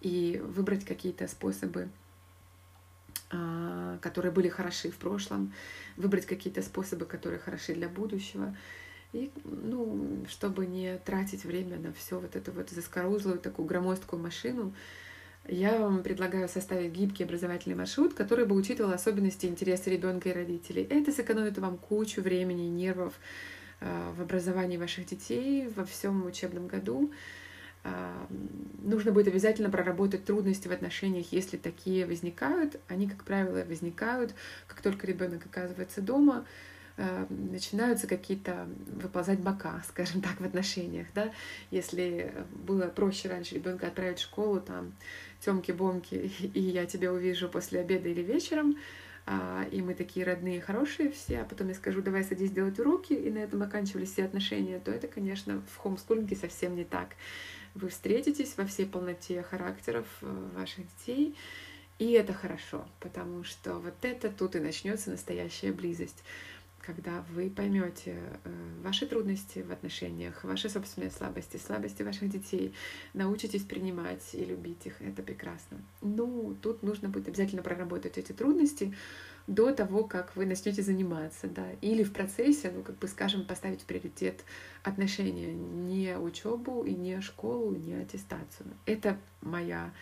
и 0.00 0.40
выбрать 0.44 0.84
какие-то 0.84 1.28
способы, 1.28 1.88
а, 3.30 3.98
которые 3.98 4.32
были 4.32 4.48
хороши 4.48 4.90
в 4.90 4.96
прошлом, 4.96 5.52
выбрать 5.96 6.26
какие-то 6.26 6.62
способы, 6.62 7.06
которые 7.06 7.38
хороши 7.38 7.74
для 7.74 7.88
будущего. 7.88 8.56
И, 9.12 9.30
ну, 9.44 10.24
чтобы 10.28 10.66
не 10.66 10.98
тратить 10.98 11.44
время 11.44 11.78
на 11.78 11.92
все 11.92 12.18
вот 12.18 12.36
эту 12.36 12.52
вот 12.52 12.68
заскорузлую 12.70 13.38
такую 13.38 13.66
громоздкую 13.66 14.20
машину, 14.20 14.74
я 15.48 15.78
вам 15.78 16.02
предлагаю 16.02 16.48
составить 16.48 16.92
гибкий 16.92 17.24
образовательный 17.24 17.74
маршрут, 17.74 18.14
который 18.14 18.44
бы 18.44 18.54
учитывал 18.54 18.92
особенности 18.92 19.46
и 19.46 19.48
интересы 19.48 19.90
ребенка 19.90 20.28
и 20.28 20.32
родителей. 20.32 20.86
Это 20.88 21.10
сэкономит 21.10 21.58
вам 21.58 21.78
кучу 21.78 22.20
времени 22.20 22.66
и 22.66 22.70
нервов 22.70 23.14
э, 23.80 24.12
в 24.16 24.20
образовании 24.20 24.76
ваших 24.76 25.06
детей 25.06 25.68
во 25.74 25.84
всем 25.84 26.26
учебном 26.26 26.68
году. 26.68 27.10
Э, 27.84 28.12
нужно 28.82 29.10
будет 29.10 29.28
обязательно 29.28 29.70
проработать 29.70 30.26
трудности 30.26 30.68
в 30.68 30.72
отношениях, 30.72 31.32
если 31.32 31.56
такие 31.56 32.04
возникают. 32.04 32.78
Они, 32.88 33.08
как 33.08 33.24
правило, 33.24 33.64
возникают, 33.64 34.34
как 34.66 34.82
только 34.82 35.06
ребенок 35.06 35.46
оказывается 35.46 36.02
дома 36.02 36.44
начинаются 37.28 38.06
какие-то 38.06 38.68
выползать 38.86 39.38
бока, 39.40 39.82
скажем 39.88 40.20
так, 40.20 40.40
в 40.40 40.44
отношениях, 40.44 41.06
да, 41.14 41.32
если 41.70 42.32
было 42.66 42.88
проще 42.88 43.28
раньше 43.28 43.54
ребенка 43.54 43.86
отправить 43.86 44.18
в 44.18 44.22
школу, 44.22 44.60
там, 44.60 44.92
темки-бомки, 45.40 46.14
и 46.54 46.60
я 46.60 46.86
тебя 46.86 47.12
увижу 47.12 47.48
после 47.48 47.80
обеда 47.80 48.08
или 48.08 48.22
вечером, 48.22 48.76
а, 49.30 49.66
и 49.70 49.82
мы 49.82 49.94
такие 49.94 50.24
родные, 50.24 50.60
хорошие 50.60 51.10
все, 51.10 51.40
а 51.40 51.44
потом 51.44 51.68
я 51.68 51.74
скажу, 51.74 52.00
давай 52.00 52.24
садись 52.24 52.50
делать 52.50 52.78
уроки, 52.78 53.12
и 53.12 53.30
на 53.30 53.38
этом 53.38 53.62
оканчивались 53.62 54.12
все 54.12 54.24
отношения, 54.24 54.80
то 54.80 54.90
это, 54.90 55.06
конечно, 55.06 55.62
в 55.72 55.76
хомскулинге 55.76 56.34
совсем 56.34 56.74
не 56.74 56.84
так. 56.84 57.10
Вы 57.74 57.90
встретитесь 57.90 58.56
во 58.56 58.64
всей 58.64 58.86
полноте 58.86 59.42
характеров 59.42 60.06
э, 60.22 60.48
ваших 60.56 60.86
детей, 60.96 61.36
и 61.98 62.12
это 62.12 62.32
хорошо, 62.32 62.86
потому 63.00 63.44
что 63.44 63.74
вот 63.74 63.96
это 64.02 64.30
тут 64.30 64.56
и 64.56 64.60
начнется 64.60 65.10
настоящая 65.10 65.72
близость 65.72 66.24
когда 66.88 67.22
вы 67.34 67.50
поймете 67.50 68.16
э, 68.44 68.50
ваши 68.82 69.06
трудности 69.06 69.58
в 69.58 69.70
отношениях, 69.70 70.42
ваши 70.42 70.70
собственные 70.70 71.10
слабости, 71.10 71.58
слабости 71.58 72.02
ваших 72.02 72.30
детей, 72.30 72.72
научитесь 73.12 73.62
принимать 73.62 74.22
и 74.32 74.42
любить 74.42 74.86
их, 74.86 75.02
это 75.02 75.22
прекрасно. 75.22 75.82
Ну, 76.00 76.56
тут 76.62 76.82
нужно 76.82 77.10
будет 77.10 77.28
обязательно 77.28 77.60
проработать 77.60 78.16
эти 78.16 78.32
трудности 78.32 78.94
до 79.46 79.70
того, 79.74 80.04
как 80.04 80.34
вы 80.34 80.46
начнете 80.46 80.80
заниматься, 80.80 81.46
да, 81.46 81.66
или 81.82 82.02
в 82.02 82.14
процессе, 82.14 82.70
ну, 82.70 82.82
как 82.82 82.96
бы, 82.96 83.06
скажем, 83.06 83.44
поставить 83.44 83.82
в 83.82 83.84
приоритет 83.84 84.42
отношения, 84.82 85.52
не 85.52 86.16
учебу 86.16 86.84
и 86.84 86.94
не 86.94 87.20
школу, 87.20 87.76
не 87.76 87.96
аттестацию. 87.96 88.70
Это 88.86 89.18
моя 89.42 89.92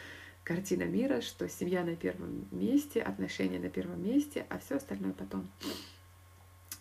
картина 0.44 0.84
мира, 0.84 1.20
что 1.20 1.48
семья 1.48 1.82
на 1.82 1.96
первом 1.96 2.46
месте, 2.52 3.02
отношения 3.02 3.58
на 3.58 3.70
первом 3.70 4.04
месте, 4.04 4.46
а 4.48 4.60
все 4.60 4.76
остальное 4.76 5.14
потом. 5.14 5.48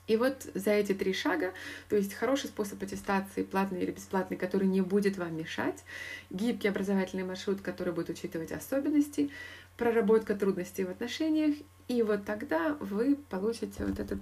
И 0.08 0.18
вот 0.18 0.48
за 0.54 0.72
эти 0.72 0.94
три 0.94 1.14
шага, 1.14 1.54
то 1.90 1.96
есть 1.96 2.14
хороший 2.14 2.48
способ 2.48 2.82
аттестации, 2.84 3.44
платный 3.44 3.82
или 3.82 3.92
бесплатный, 3.92 4.38
который 4.38 4.68
не 4.68 4.82
будет 4.82 5.18
вам 5.18 5.36
мешать, 5.36 5.84
гибкий 6.30 6.68
образовательный 6.68 7.24
маршрут, 7.24 7.62
который 7.62 7.94
будет 7.94 8.10
учитывать 8.10 8.52
особенности, 8.52 9.32
проработка 9.78 10.36
трудностей 10.36 10.84
в 10.84 10.92
отношениях, 10.92 11.56
и 11.88 12.02
вот 12.04 12.26
тогда 12.26 12.78
вы 12.80 13.16
получите 13.30 13.86
вот 13.86 14.00
этот 14.00 14.20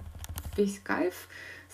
весь 0.58 0.80
кайф 0.80 1.28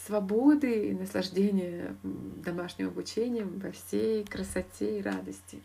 свободы 0.05 0.87
и 0.87 0.93
наслаждения 0.93 1.95
домашним 2.03 2.87
обучением 2.87 3.59
во 3.59 3.71
всей 3.71 4.23
красоте 4.23 4.99
и 4.99 5.01
радости. 5.01 5.61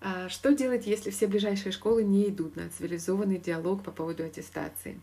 А 0.00 0.28
что 0.28 0.54
делать, 0.54 0.86
если 0.86 1.10
все 1.10 1.26
ближайшие 1.26 1.72
школы 1.72 2.04
не 2.04 2.28
идут 2.28 2.56
на 2.56 2.68
цивилизованный 2.68 3.38
диалог 3.38 3.82
по 3.82 3.90
поводу 3.90 4.24
аттестации? 4.24 5.00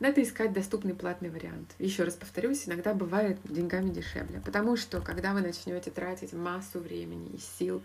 Надо 0.00 0.22
искать 0.22 0.52
доступный 0.52 0.94
платный 0.94 1.28
вариант. 1.28 1.74
Еще 1.78 2.04
раз 2.04 2.14
повторюсь, 2.14 2.66
иногда 2.66 2.94
бывает 2.94 3.38
деньгами 3.44 3.90
дешевле, 3.90 4.40
потому 4.44 4.76
что 4.76 5.00
когда 5.00 5.34
вы 5.34 5.42
начнете 5.42 5.90
тратить 5.90 6.32
массу 6.32 6.80
времени 6.80 7.30
и 7.34 7.38
сил 7.38 7.82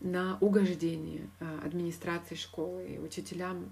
на 0.00 0.38
угождение 0.40 1.28
а, 1.38 1.60
администрации 1.64 2.34
школы 2.34 2.86
и 2.86 2.98
учителям, 2.98 3.70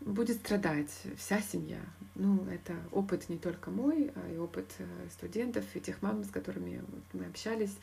будет 0.00 0.36
страдать 0.36 0.90
вся 1.16 1.40
семья. 1.40 1.80
Ну, 2.14 2.44
это 2.50 2.74
опыт 2.92 3.28
не 3.28 3.38
только 3.38 3.70
мой, 3.70 4.10
а 4.14 4.30
и 4.30 4.36
опыт 4.36 4.66
э, 4.78 4.84
студентов 5.10 5.64
и 5.74 5.80
тех 5.80 6.02
мам, 6.02 6.22
с 6.22 6.30
которыми 6.30 6.82
мы 7.12 7.24
общались. 7.24 7.74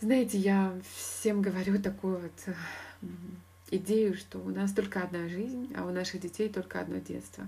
Знаете, 0.00 0.38
я 0.38 0.78
всем 0.94 1.40
говорю 1.40 1.80
такую 1.80 2.18
вот 2.18 2.54
идею, 3.70 4.14
что 4.14 4.38
у 4.38 4.48
нас 4.48 4.72
только 4.72 5.02
одна 5.02 5.28
жизнь, 5.28 5.72
а 5.76 5.86
у 5.86 5.90
наших 5.90 6.20
детей 6.20 6.48
только 6.48 6.80
одно 6.80 6.98
детство. 6.98 7.46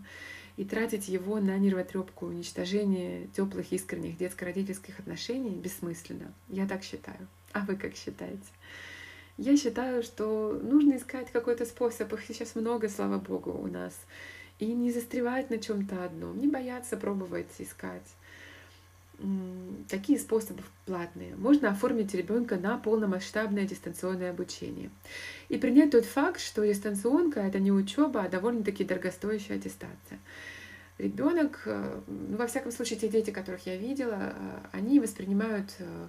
И 0.56 0.64
тратить 0.64 1.08
его 1.08 1.40
на 1.40 1.56
нервотрепку, 1.56 2.26
уничтожение 2.26 3.28
теплых, 3.28 3.72
искренних 3.72 4.18
детско-родительских 4.18 4.98
отношений 4.98 5.50
бессмысленно. 5.50 6.32
Я 6.48 6.68
так 6.68 6.82
считаю. 6.82 7.26
А 7.52 7.60
вы 7.60 7.76
как 7.76 7.94
считаете? 7.94 8.44
Я 9.38 9.56
считаю, 9.56 10.02
что 10.02 10.60
нужно 10.62 10.96
искать 10.96 11.30
какой-то 11.32 11.64
способ. 11.64 12.12
Их 12.12 12.24
сейчас 12.26 12.54
много, 12.54 12.88
слава 12.88 13.18
богу, 13.18 13.50
у 13.50 13.66
нас. 13.66 13.94
И 14.58 14.66
не 14.66 14.92
застревать 14.92 15.50
на 15.50 15.58
чем-то 15.58 16.04
одном, 16.04 16.38
не 16.38 16.46
бояться 16.46 16.96
пробовать 16.96 17.48
искать. 17.58 18.06
Какие 19.88 20.16
способы 20.18 20.62
платные? 20.84 21.36
Можно 21.36 21.70
оформить 21.70 22.14
ребенка 22.14 22.56
на 22.56 22.78
полномасштабное 22.78 23.66
дистанционное 23.66 24.30
обучение 24.30 24.90
и 25.48 25.58
принять 25.58 25.90
тот 25.92 26.04
факт, 26.04 26.40
что 26.40 26.66
дистанционка 26.66 27.40
это 27.40 27.60
не 27.60 27.70
учеба, 27.70 28.22
а 28.22 28.28
довольно-таки 28.28 28.84
дорогостоящая 28.84 29.58
аттестация. 29.58 30.18
Ребенок, 30.98 31.62
э, 31.66 32.00
ну, 32.06 32.36
во 32.36 32.46
всяком 32.46 32.70
случае, 32.70 32.98
те 32.98 33.08
дети, 33.08 33.30
которых 33.30 33.66
я 33.66 33.76
видела, 33.76 34.34
э, 34.34 34.58
они 34.72 35.00
воспринимают 35.00 35.74
э, 35.78 36.06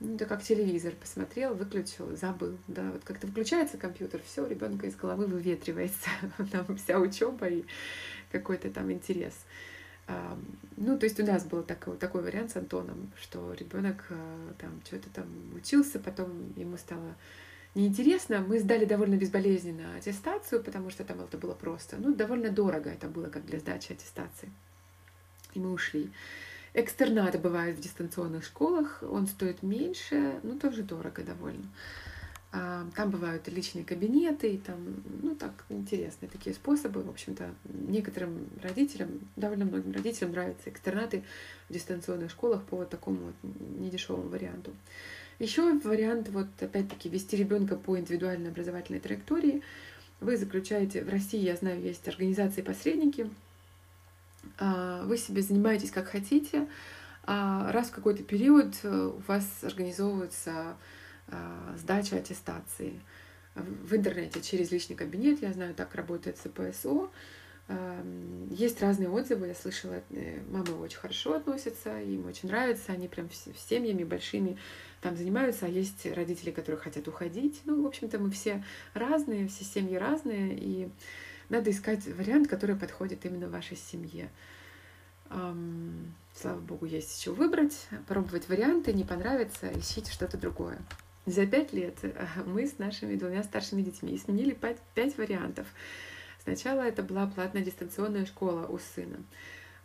ну, 0.00 0.14
это 0.16 0.26
как 0.26 0.42
телевизор, 0.42 0.94
посмотрел, 0.94 1.54
выключил, 1.54 2.14
забыл. 2.16 2.58
Да, 2.66 2.90
вот 2.92 3.02
как-то 3.04 3.26
выключается 3.26 3.78
компьютер, 3.78 4.20
все, 4.26 4.46
ребенка 4.46 4.86
из 4.86 4.96
головы 4.96 5.26
выветривается, 5.26 6.10
там 6.52 6.76
вся 6.76 6.98
учеба 6.98 7.46
и 7.46 7.64
какой-то 8.30 8.70
там 8.70 8.92
интерес. 8.92 9.34
Ну, 10.76 10.98
то 10.98 11.04
есть 11.04 11.18
у 11.18 11.26
нас 11.26 11.44
был 11.44 11.62
такой, 11.62 11.96
такой 11.96 12.22
вариант 12.22 12.52
с 12.52 12.56
Антоном, 12.56 13.10
что 13.20 13.54
ребенок 13.54 14.04
э, 14.10 14.52
там 14.58 14.80
что-то 14.84 15.08
там 15.10 15.26
учился, 15.54 15.98
потом 15.98 16.52
ему 16.54 16.76
стало 16.76 17.16
неинтересно. 17.74 18.40
Мы 18.40 18.58
сдали 18.60 18.84
довольно 18.84 19.16
безболезненно 19.16 19.96
аттестацию, 19.96 20.62
потому 20.62 20.90
что 20.90 21.04
там 21.04 21.20
это 21.20 21.38
было 21.38 21.54
просто. 21.54 21.96
Ну, 21.98 22.14
довольно 22.14 22.50
дорого 22.50 22.90
это 22.90 23.08
было, 23.08 23.26
как 23.26 23.46
для 23.46 23.58
сдачи 23.58 23.92
аттестации. 23.92 24.50
И 25.54 25.58
мы 25.58 25.72
ушли. 25.72 26.10
Экстернаты 26.74 27.38
бывают 27.38 27.78
в 27.78 27.80
дистанционных 27.80 28.44
школах, 28.44 29.02
он 29.02 29.26
стоит 29.26 29.62
меньше, 29.62 30.40
но 30.42 30.58
тоже 30.58 30.82
дорого 30.82 31.22
довольно. 31.22 31.64
А, 32.58 32.86
там 32.94 33.10
бывают 33.10 33.46
личные 33.48 33.84
кабинеты, 33.84 34.54
и 34.54 34.56
там, 34.56 34.78
ну 35.22 35.34
так, 35.34 35.52
интересные 35.68 36.30
такие 36.30 36.54
способы. 36.54 37.02
В 37.02 37.10
общем-то, 37.10 37.50
некоторым 37.64 38.48
родителям, 38.62 39.20
довольно 39.36 39.66
многим 39.66 39.92
родителям 39.92 40.30
нравятся 40.30 40.70
экстернаты 40.70 41.22
в 41.68 41.74
дистанционных 41.74 42.30
школах 42.30 42.62
по 42.62 42.78
вот 42.78 42.88
такому 42.88 43.18
вот 43.18 43.34
недешевому 43.78 44.30
варианту. 44.30 44.72
Еще 45.38 45.78
вариант, 45.80 46.30
вот 46.30 46.46
опять-таки, 46.58 47.10
вести 47.10 47.36
ребенка 47.36 47.76
по 47.76 47.98
индивидуальной 47.98 48.48
образовательной 48.48 49.00
траектории. 49.00 49.62
Вы 50.20 50.38
заключаете, 50.38 51.04
в 51.04 51.10
России, 51.10 51.38
я 51.38 51.56
знаю, 51.56 51.82
есть 51.82 52.08
организации-посредники, 52.08 53.28
а, 54.56 55.04
вы 55.04 55.18
себе 55.18 55.42
занимаетесь 55.42 55.90
как 55.90 56.08
хотите, 56.08 56.66
а 57.24 57.70
раз 57.72 57.88
в 57.88 57.92
какой-то 57.92 58.22
период 58.22 58.82
у 58.82 59.20
вас 59.26 59.44
организовываются 59.62 60.76
сдача 61.76 62.16
аттестации 62.16 63.00
в 63.54 63.94
интернете 63.94 64.40
через 64.42 64.70
личный 64.70 64.96
кабинет. 64.96 65.42
Я 65.42 65.52
знаю, 65.52 65.74
так 65.74 65.94
работает 65.94 66.38
СПСО. 66.38 67.10
Есть 68.50 68.80
разные 68.80 69.08
отзывы, 69.08 69.48
я 69.48 69.54
слышала, 69.54 70.00
э, 70.10 70.40
мамы 70.48 70.78
очень 70.78 70.98
хорошо 70.98 71.34
относятся, 71.34 72.00
им 72.00 72.26
очень 72.26 72.48
нравится, 72.48 72.92
они 72.92 73.08
прям 73.08 73.28
с 73.32 73.68
семьями 73.68 74.04
большими 74.04 74.56
там 75.00 75.16
занимаются, 75.16 75.66
а 75.66 75.68
есть 75.68 76.06
родители, 76.06 76.52
которые 76.52 76.80
хотят 76.80 77.08
уходить. 77.08 77.60
Ну, 77.64 77.82
в 77.82 77.86
общем-то, 77.86 78.20
мы 78.20 78.30
все 78.30 78.62
разные, 78.94 79.48
все 79.48 79.64
семьи 79.64 79.96
разные, 79.96 80.56
и 80.56 80.88
надо 81.48 81.72
искать 81.72 82.06
вариант, 82.06 82.46
который 82.46 82.76
подходит 82.76 83.26
именно 83.26 83.48
вашей 83.48 83.76
семье. 83.76 84.30
Слава 85.28 86.60
богу, 86.60 86.86
есть 86.86 87.18
еще 87.18 87.32
выбрать, 87.32 87.88
пробовать 88.06 88.48
варианты, 88.48 88.92
не 88.92 89.02
понравится, 89.02 89.68
ищите 89.76 90.12
что-то 90.12 90.38
другое. 90.38 90.78
За 91.26 91.44
пять 91.44 91.72
лет 91.72 91.98
э, 92.02 92.14
мы 92.46 92.68
с 92.68 92.78
нашими 92.78 93.16
двумя 93.16 93.42
старшими 93.42 93.82
детьми 93.82 94.16
сменили 94.16 94.56
пять, 94.94 95.18
вариантов. 95.18 95.66
Сначала 96.44 96.82
это 96.82 97.02
была 97.02 97.26
платная 97.26 97.64
дистанционная 97.64 98.26
школа 98.26 98.66
у 98.68 98.78
сына. 98.78 99.18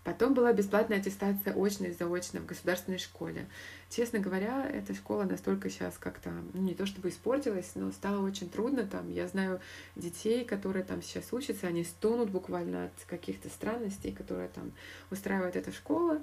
Потом 0.03 0.35
была 0.35 0.53
бесплатная 0.53 0.99
аттестация 0.99 1.55
очно 1.55 1.85
и 1.85 1.93
заочно 1.93 2.41
в 2.41 2.45
государственной 2.45 2.99
школе. 2.99 3.47
Честно 3.89 4.19
говоря, 4.19 4.67
эта 4.67 4.93
школа 4.93 5.23
настолько 5.23 5.71
сейчас 5.71 5.97
как-то, 5.97 6.31
ну, 6.53 6.61
не 6.61 6.75
то 6.75 6.85
чтобы 6.85 7.09
испортилась, 7.09 7.71
но 7.73 7.91
стало 7.91 8.23
очень 8.23 8.49
трудно 8.49 8.85
там. 8.85 9.11
Я 9.11 9.27
знаю 9.27 9.61
детей, 9.95 10.45
которые 10.45 10.83
там 10.83 11.01
сейчас 11.01 11.33
учатся, 11.33 11.67
они 11.67 11.83
стонут 11.83 12.29
буквально 12.29 12.85
от 12.85 13.05
каких-то 13.07 13.49
странностей, 13.49 14.11
которые 14.11 14.49
там 14.49 14.71
устраивает 15.09 15.55
эта 15.55 15.71
школа. 15.71 16.21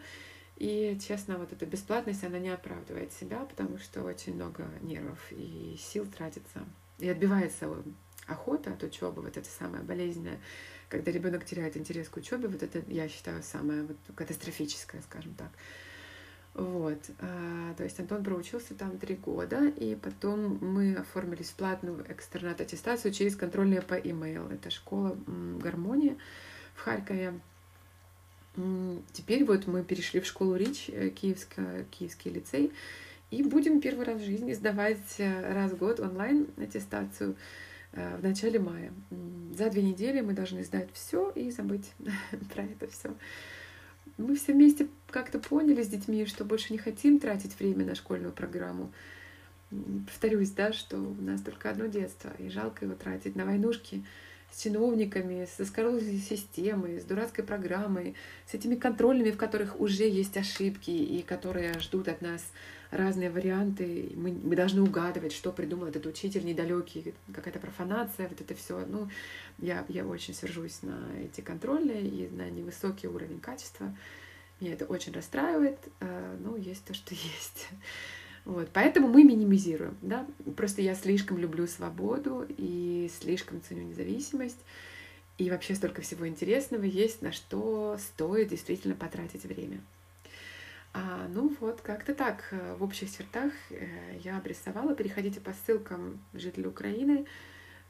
И, 0.59 0.99
честно, 1.07 1.39
вот 1.39 1.53
эта 1.53 1.67
бесплатность, 1.67 2.25
она 2.25 2.41
не 2.41 2.49
оправдывает 2.49 3.13
себя, 3.13 3.39
потому 3.39 3.79
что 3.79 4.03
очень 4.03 4.35
много 4.35 4.69
нервов 4.83 5.21
и 5.31 5.77
сил 5.79 6.05
тратится. 6.05 6.65
И 6.99 7.09
отбивается 7.09 7.73
охота 8.27 8.73
от 8.73 8.83
учебы, 8.83 9.23
вот 9.23 9.37
это 9.37 9.49
самое 9.49 9.85
болезненное, 9.85 10.41
когда 10.89 11.13
ребенок 11.13 11.45
теряет 11.45 11.77
интерес 11.77 12.09
к 12.09 12.17
учебе, 12.17 12.49
вот 12.49 12.63
это, 12.65 12.83
я 12.89 13.09
считаю, 13.09 13.43
самое 13.45 13.85
вот 13.85 13.97
катастрофическое, 14.17 15.01
скажем 15.03 15.35
так. 15.35 15.51
Вот, 16.55 16.99
а, 17.21 17.75
то 17.75 17.85
есть 17.85 18.01
Антон 18.01 18.25
проучился 18.25 18.75
там 18.75 18.99
три 18.99 19.15
года, 19.15 19.69
и 19.69 19.95
потом 19.95 20.59
мы 20.61 20.97
оформились 20.97 21.51
в 21.51 21.55
платную 21.55 22.05
экстернат-аттестацию 22.11 23.13
через 23.13 23.37
контрольные 23.37 23.81
по 23.81 23.95
email. 23.95 24.53
Это 24.53 24.71
школа 24.71 25.17
гармония 25.63 26.17
в 26.75 26.81
Харькове. 26.81 27.39
Теперь 29.13 29.45
вот 29.45 29.67
мы 29.67 29.85
перешли 29.85 30.21
в 30.21 30.27
школу 30.27 30.57
РИЧ, 30.57 30.87
э, 30.89 31.11
Киевская, 31.11 31.85
Киевский 31.91 32.31
лицей, 32.31 32.73
и 33.31 33.43
будем 33.43 33.81
первый 33.81 34.05
раз 34.05 34.21
в 34.21 34.25
жизни 34.25 34.53
сдавать 34.53 35.17
э, 35.19 35.53
раз 35.53 35.73
в 35.73 35.79
год 35.79 36.01
онлайн 36.01 36.49
аттестацию. 36.57 37.37
Э, 37.93 38.17
в 38.17 38.23
начале 38.23 38.59
мая. 38.59 38.93
За 39.57 39.71
две 39.71 39.83
недели 39.83 40.21
мы 40.21 40.33
должны 40.33 40.65
сдать 40.65 40.89
все 40.93 41.31
и 41.31 41.51
забыть 41.51 41.93
про 42.55 42.63
это 42.63 42.87
все. 42.89 43.15
Мы 44.17 44.37
все 44.37 44.53
вместе 44.53 44.89
как-то 45.11 45.39
поняли 45.39 45.83
с 45.83 45.89
детьми, 45.89 46.27
что 46.27 46.45
больше 46.45 46.73
не 46.73 46.79
хотим 46.79 47.19
тратить 47.19 47.59
время 47.59 47.85
на 47.85 47.95
школьную 47.95 48.33
программу. 48.33 48.93
Повторюсь, 50.07 50.51
да, 50.51 50.73
что 50.73 50.99
у 50.99 51.23
нас 51.23 51.43
только 51.43 51.71
одно 51.71 51.87
детство, 51.87 52.31
и 52.39 52.49
жалко 52.49 52.87
его 52.87 52.95
тратить 52.95 53.37
на 53.37 53.45
войнушки 53.45 54.05
с 54.51 54.63
чиновниками, 54.63 55.45
с 55.45 55.59
заскорузлой 55.59 56.19
системой, 56.19 57.01
с 57.01 57.05
дурацкой 57.05 57.45
программой, 57.45 58.15
с 58.47 58.55
этими 58.55 58.75
контрольными, 58.75 59.31
в 59.31 59.37
которых 59.37 59.81
уже 59.81 60.09
есть 60.09 60.37
ошибки 60.37 60.91
и 60.91 61.23
которые 61.23 61.79
ждут 61.81 62.09
от 62.09 62.23
нас 62.23 62.45
разные 62.91 63.31
варианты. 63.31 64.13
Мы, 64.17 64.33
мы 64.33 64.57
должны 64.57 64.83
угадывать, 64.83 65.33
что 65.33 65.53
придумал 65.53 65.87
этот 65.87 66.07
учитель 66.07 66.45
недалекий, 66.45 67.15
какая-то 67.35 67.59
профанация, 67.59 68.29
вот 68.29 68.41
это 68.41 68.55
все. 68.55 68.85
Ну, 68.87 69.09
я, 69.59 69.85
я 69.89 70.07
очень 70.07 70.35
сержусь 70.35 70.83
на 70.83 70.99
эти 71.21 71.41
контрольные 71.41 72.03
и 72.03 72.29
на 72.31 72.49
невысокий 72.49 73.09
уровень 73.09 73.41
качества. 73.41 73.95
Меня 74.61 74.73
это 74.73 74.87
очень 74.87 75.13
расстраивает, 75.13 75.79
а, 76.01 76.37
но 76.41 76.57
есть 76.57 76.85
то, 76.85 76.95
что 76.95 77.15
есть. 77.15 77.69
Вот, 78.45 78.71
поэтому 78.73 79.09
мы 79.09 79.25
минимизируем, 79.25 79.97
да. 80.03 80.27
Просто 80.57 80.83
я 80.83 80.95
слишком 80.95 81.39
люблю 81.39 81.67
свободу 81.67 82.47
и 82.57 83.11
слишком 83.21 83.61
ценю 83.63 83.83
независимость. 83.83 84.59
И 85.39 85.51
вообще 85.51 85.75
столько 85.75 86.03
всего 86.03 86.27
интересного 86.27 86.85
есть, 86.85 87.23
на 87.23 87.31
что 87.31 87.97
стоит 87.99 88.49
действительно 88.49 88.95
потратить 88.95 89.45
время. 89.45 89.81
А, 90.93 91.29
ну 91.29 91.55
вот, 91.61 91.81
как-то 91.81 92.15
так. 92.15 92.53
В 92.77 92.83
общих 92.83 93.17
чертах 93.17 93.53
э, 93.71 93.87
я 94.25 94.39
обрисовала. 94.39 94.95
Переходите 94.95 95.41
по 95.41 95.53
ссылкам 95.53 96.19
жителей 96.33 96.67
Украины. 96.67 97.27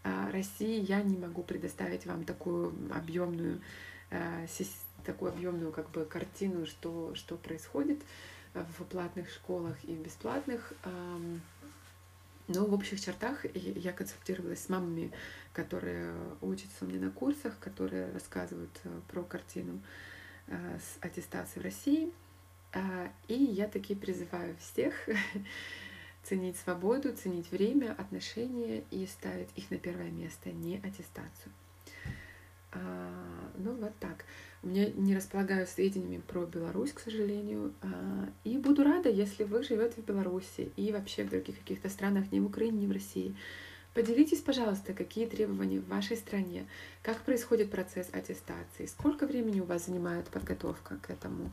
А, 0.05 0.31
России 0.31 0.85
я 0.85 1.03
не 1.03 1.17
могу 1.17 1.43
предоставить 1.43 2.05
вам 2.05 2.25
такую 2.25 2.75
объемную, 2.93 3.61
э, 4.11 4.47
такую 5.05 5.33
объемную 5.33 5.73
как 5.73 5.91
бы 5.91 6.05
картину, 6.05 6.67
что, 6.67 7.15
что 7.15 7.37
происходит 7.37 8.01
в 8.55 8.85
платных 8.85 9.31
школах 9.31 9.77
и 9.85 9.95
в 9.95 10.03
бесплатных. 10.03 10.73
Но 12.49 12.65
в 12.65 12.73
общих 12.73 13.01
чертах 13.01 13.45
я 13.55 13.93
консультировалась 13.93 14.65
с 14.65 14.69
мамами, 14.69 15.13
которые 15.53 16.15
учатся 16.41 16.85
у 16.85 16.87
меня 16.87 17.01
на 17.01 17.11
курсах, 17.11 17.59
которые 17.59 18.11
рассказывают 18.13 18.81
про 19.09 19.23
картину 19.23 19.81
с 20.47 21.05
аттестацией 21.05 21.61
в 21.61 21.65
России. 21.65 22.13
А, 22.73 23.11
и 23.29 23.35
я 23.35 23.67
таки 23.67 23.95
призываю 23.95 24.57
всех 24.59 24.95
ценить 26.23 26.57
свободу, 26.59 27.15
ценить 27.15 27.51
время, 27.51 27.93
отношения 27.93 28.85
и 28.91 29.07
ставить 29.07 29.49
их 29.57 29.71
на 29.71 29.79
первое 29.79 30.11
место, 30.11 30.51
не 30.51 30.77
аттестацию. 30.77 31.53
А, 32.73 33.51
ну 33.57 33.73
вот 33.73 33.93
так. 33.99 34.25
У 34.63 34.69
меня 34.69 34.91
не 34.91 35.17
располагаю 35.17 35.67
сведениями 35.67 36.21
про 36.27 36.45
Беларусь, 36.45 36.93
к 36.93 37.01
сожалению. 37.01 37.73
А, 37.83 38.29
и 38.45 38.59
буду 38.59 38.85
рада, 38.85 39.09
если 39.09 39.45
вы 39.45 39.63
живете 39.63 40.03
в 40.03 40.05
Беларуси 40.05 40.73
и 40.77 40.93
вообще 40.93 41.25
в 41.25 41.31
других 41.31 41.59
каких-то 41.59 41.89
странах, 41.89 42.31
не 42.33 42.41
в 42.41 42.47
Украине, 42.47 42.79
не 42.79 42.87
в 42.87 42.93
России. 42.93 43.35
Поделитесь, 43.95 44.41
пожалуйста, 44.41 44.93
какие 44.93 45.27
требования 45.27 45.81
в 45.81 45.89
вашей 45.89 46.17
стране, 46.17 46.67
как 47.03 47.23
происходит 47.23 47.71
процесс 47.71 48.09
аттестации, 48.13 48.87
сколько 48.87 49.27
времени 49.27 49.61
у 49.61 49.65
вас 49.65 49.87
занимает 49.87 50.29
подготовка 50.29 50.99
к 51.03 51.11
этому 51.11 51.51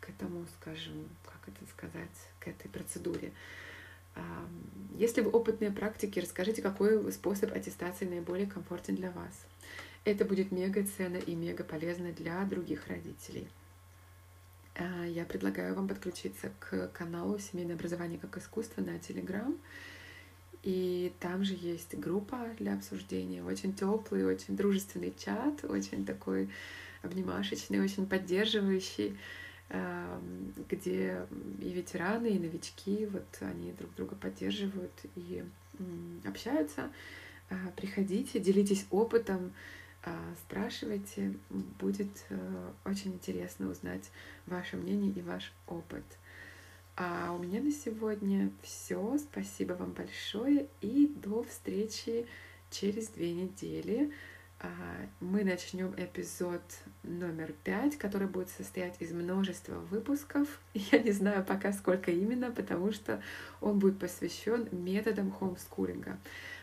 к 0.00 0.08
этому, 0.08 0.46
скажем, 0.60 1.08
как 1.24 1.54
это 1.54 1.70
сказать, 1.70 2.16
к 2.40 2.48
этой 2.48 2.68
процедуре. 2.68 3.32
Если 4.96 5.20
вы 5.20 5.30
опытные 5.30 5.70
практики, 5.70 6.18
расскажите, 6.18 6.62
какой 6.62 7.12
способ 7.12 7.52
аттестации 7.52 8.06
наиболее 8.06 8.46
комфортен 8.46 8.96
для 8.96 9.10
вас. 9.10 9.44
Это 10.04 10.24
будет 10.24 10.52
мега 10.52 10.86
ценно 10.96 11.16
и 11.16 11.34
мега 11.34 11.64
полезно 11.64 12.12
для 12.12 12.42
других 12.44 12.86
родителей. 12.86 13.46
А, 14.74 15.04
я 15.04 15.24
предлагаю 15.24 15.74
вам 15.74 15.88
подключиться 15.88 16.50
к 16.60 16.88
каналу 16.88 17.38
«Семейное 17.38 17.74
образование 17.74 18.18
как 18.18 18.38
искусство» 18.38 18.80
на 18.82 18.96
Telegram. 18.96 19.58
И 20.62 21.12
там 21.20 21.44
же 21.44 21.54
есть 21.54 21.94
группа 21.94 22.38
для 22.58 22.74
обсуждения, 22.74 23.42
очень 23.44 23.74
теплый, 23.74 24.24
очень 24.24 24.56
дружественный 24.56 25.14
чат, 25.16 25.64
очень 25.64 26.04
такой 26.04 26.48
обнимашечный, 27.02 27.80
очень 27.80 28.06
поддерживающий, 28.06 29.18
где 29.68 31.26
и 31.60 31.70
ветераны, 31.70 32.28
и 32.28 32.38
новички, 32.38 33.06
вот 33.06 33.26
они 33.40 33.72
друг 33.72 33.94
друга 33.94 34.14
поддерживают 34.14 34.92
и 35.16 35.44
общаются. 36.24 36.90
Э, 37.48 37.54
приходите, 37.76 38.40
делитесь 38.40 38.86
опытом, 38.90 39.52
э, 40.04 40.10
спрашивайте, 40.42 41.34
будет 41.78 42.24
э, 42.28 42.70
очень 42.84 43.14
интересно 43.14 43.70
узнать 43.70 44.10
ваше 44.46 44.76
мнение 44.76 45.12
и 45.12 45.22
ваш 45.22 45.52
опыт. 45.66 46.04
А 46.96 47.32
у 47.32 47.42
меня 47.42 47.60
на 47.60 47.70
сегодня 47.70 48.50
все. 48.62 49.18
Спасибо 49.18 49.74
вам 49.74 49.92
большое 49.92 50.68
и 50.80 51.12
до 51.22 51.42
встречи 51.44 52.26
через 52.70 53.08
две 53.08 53.32
недели. 53.32 54.12
А, 54.58 54.68
мы 55.20 55.44
начнем 55.44 55.92
эпизод 55.98 56.62
номер 57.02 57.52
пять, 57.62 57.98
который 57.98 58.26
будет 58.26 58.48
состоять 58.48 58.96
из 59.00 59.12
множества 59.12 59.74
выпусков. 59.74 60.48
Я 60.74 60.98
не 60.98 61.12
знаю 61.12 61.44
пока 61.44 61.72
сколько 61.72 62.10
именно, 62.10 62.50
потому 62.50 62.90
что 62.92 63.22
он 63.60 63.78
будет 63.78 63.98
посвящен 63.98 64.68
методам 64.72 65.30
хомскулинга. 65.30 66.18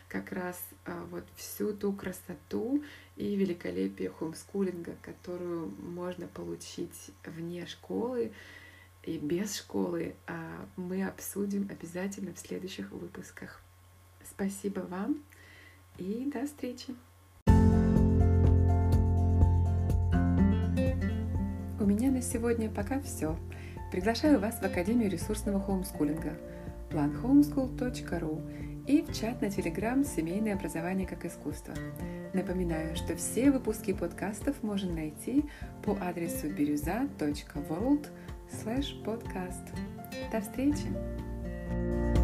Как 0.08 0.32
раз 0.32 0.60
а, 0.84 1.06
вот 1.10 1.24
всю 1.36 1.72
ту 1.72 1.92
красоту 1.92 2.82
и 3.16 3.36
великолепие 3.36 4.10
хомскулинга, 4.10 4.96
которую 5.00 5.68
можно 5.80 6.26
получить 6.26 7.12
вне 7.24 7.66
школы 7.66 8.32
и 9.04 9.18
без 9.18 9.56
школы, 9.56 10.16
а, 10.26 10.68
мы 10.76 11.06
обсудим 11.06 11.68
обязательно 11.70 12.34
в 12.34 12.38
следующих 12.40 12.90
выпусках. 12.90 13.60
Спасибо 14.24 14.80
вам 14.80 15.22
и 15.96 16.28
до 16.32 16.44
встречи! 16.46 16.94
Меня 22.04 22.16
на 22.16 22.22
сегодня 22.22 22.68
пока 22.68 23.00
все. 23.00 23.34
Приглашаю 23.90 24.38
вас 24.38 24.56
в 24.56 24.62
Академию 24.62 25.10
ресурсного 25.10 25.58
хоумскулинга 25.58 26.34
planhomeschool.ru 26.90 28.84
и 28.86 29.00
в 29.02 29.12
чат 29.14 29.40
на 29.40 29.50
Телеграм 29.50 30.04
«Семейное 30.04 30.54
образование 30.54 31.06
как 31.06 31.24
искусство». 31.24 31.72
Напоминаю, 32.34 32.94
что 32.94 33.16
все 33.16 33.50
выпуски 33.50 33.94
подкастов 33.94 34.62
можно 34.62 34.92
найти 34.92 35.44
по 35.82 35.96
адресу 35.98 36.48
birюza.world 36.48 38.08
podcast. 39.06 39.70
До 40.30 40.40
встречи! 40.42 42.23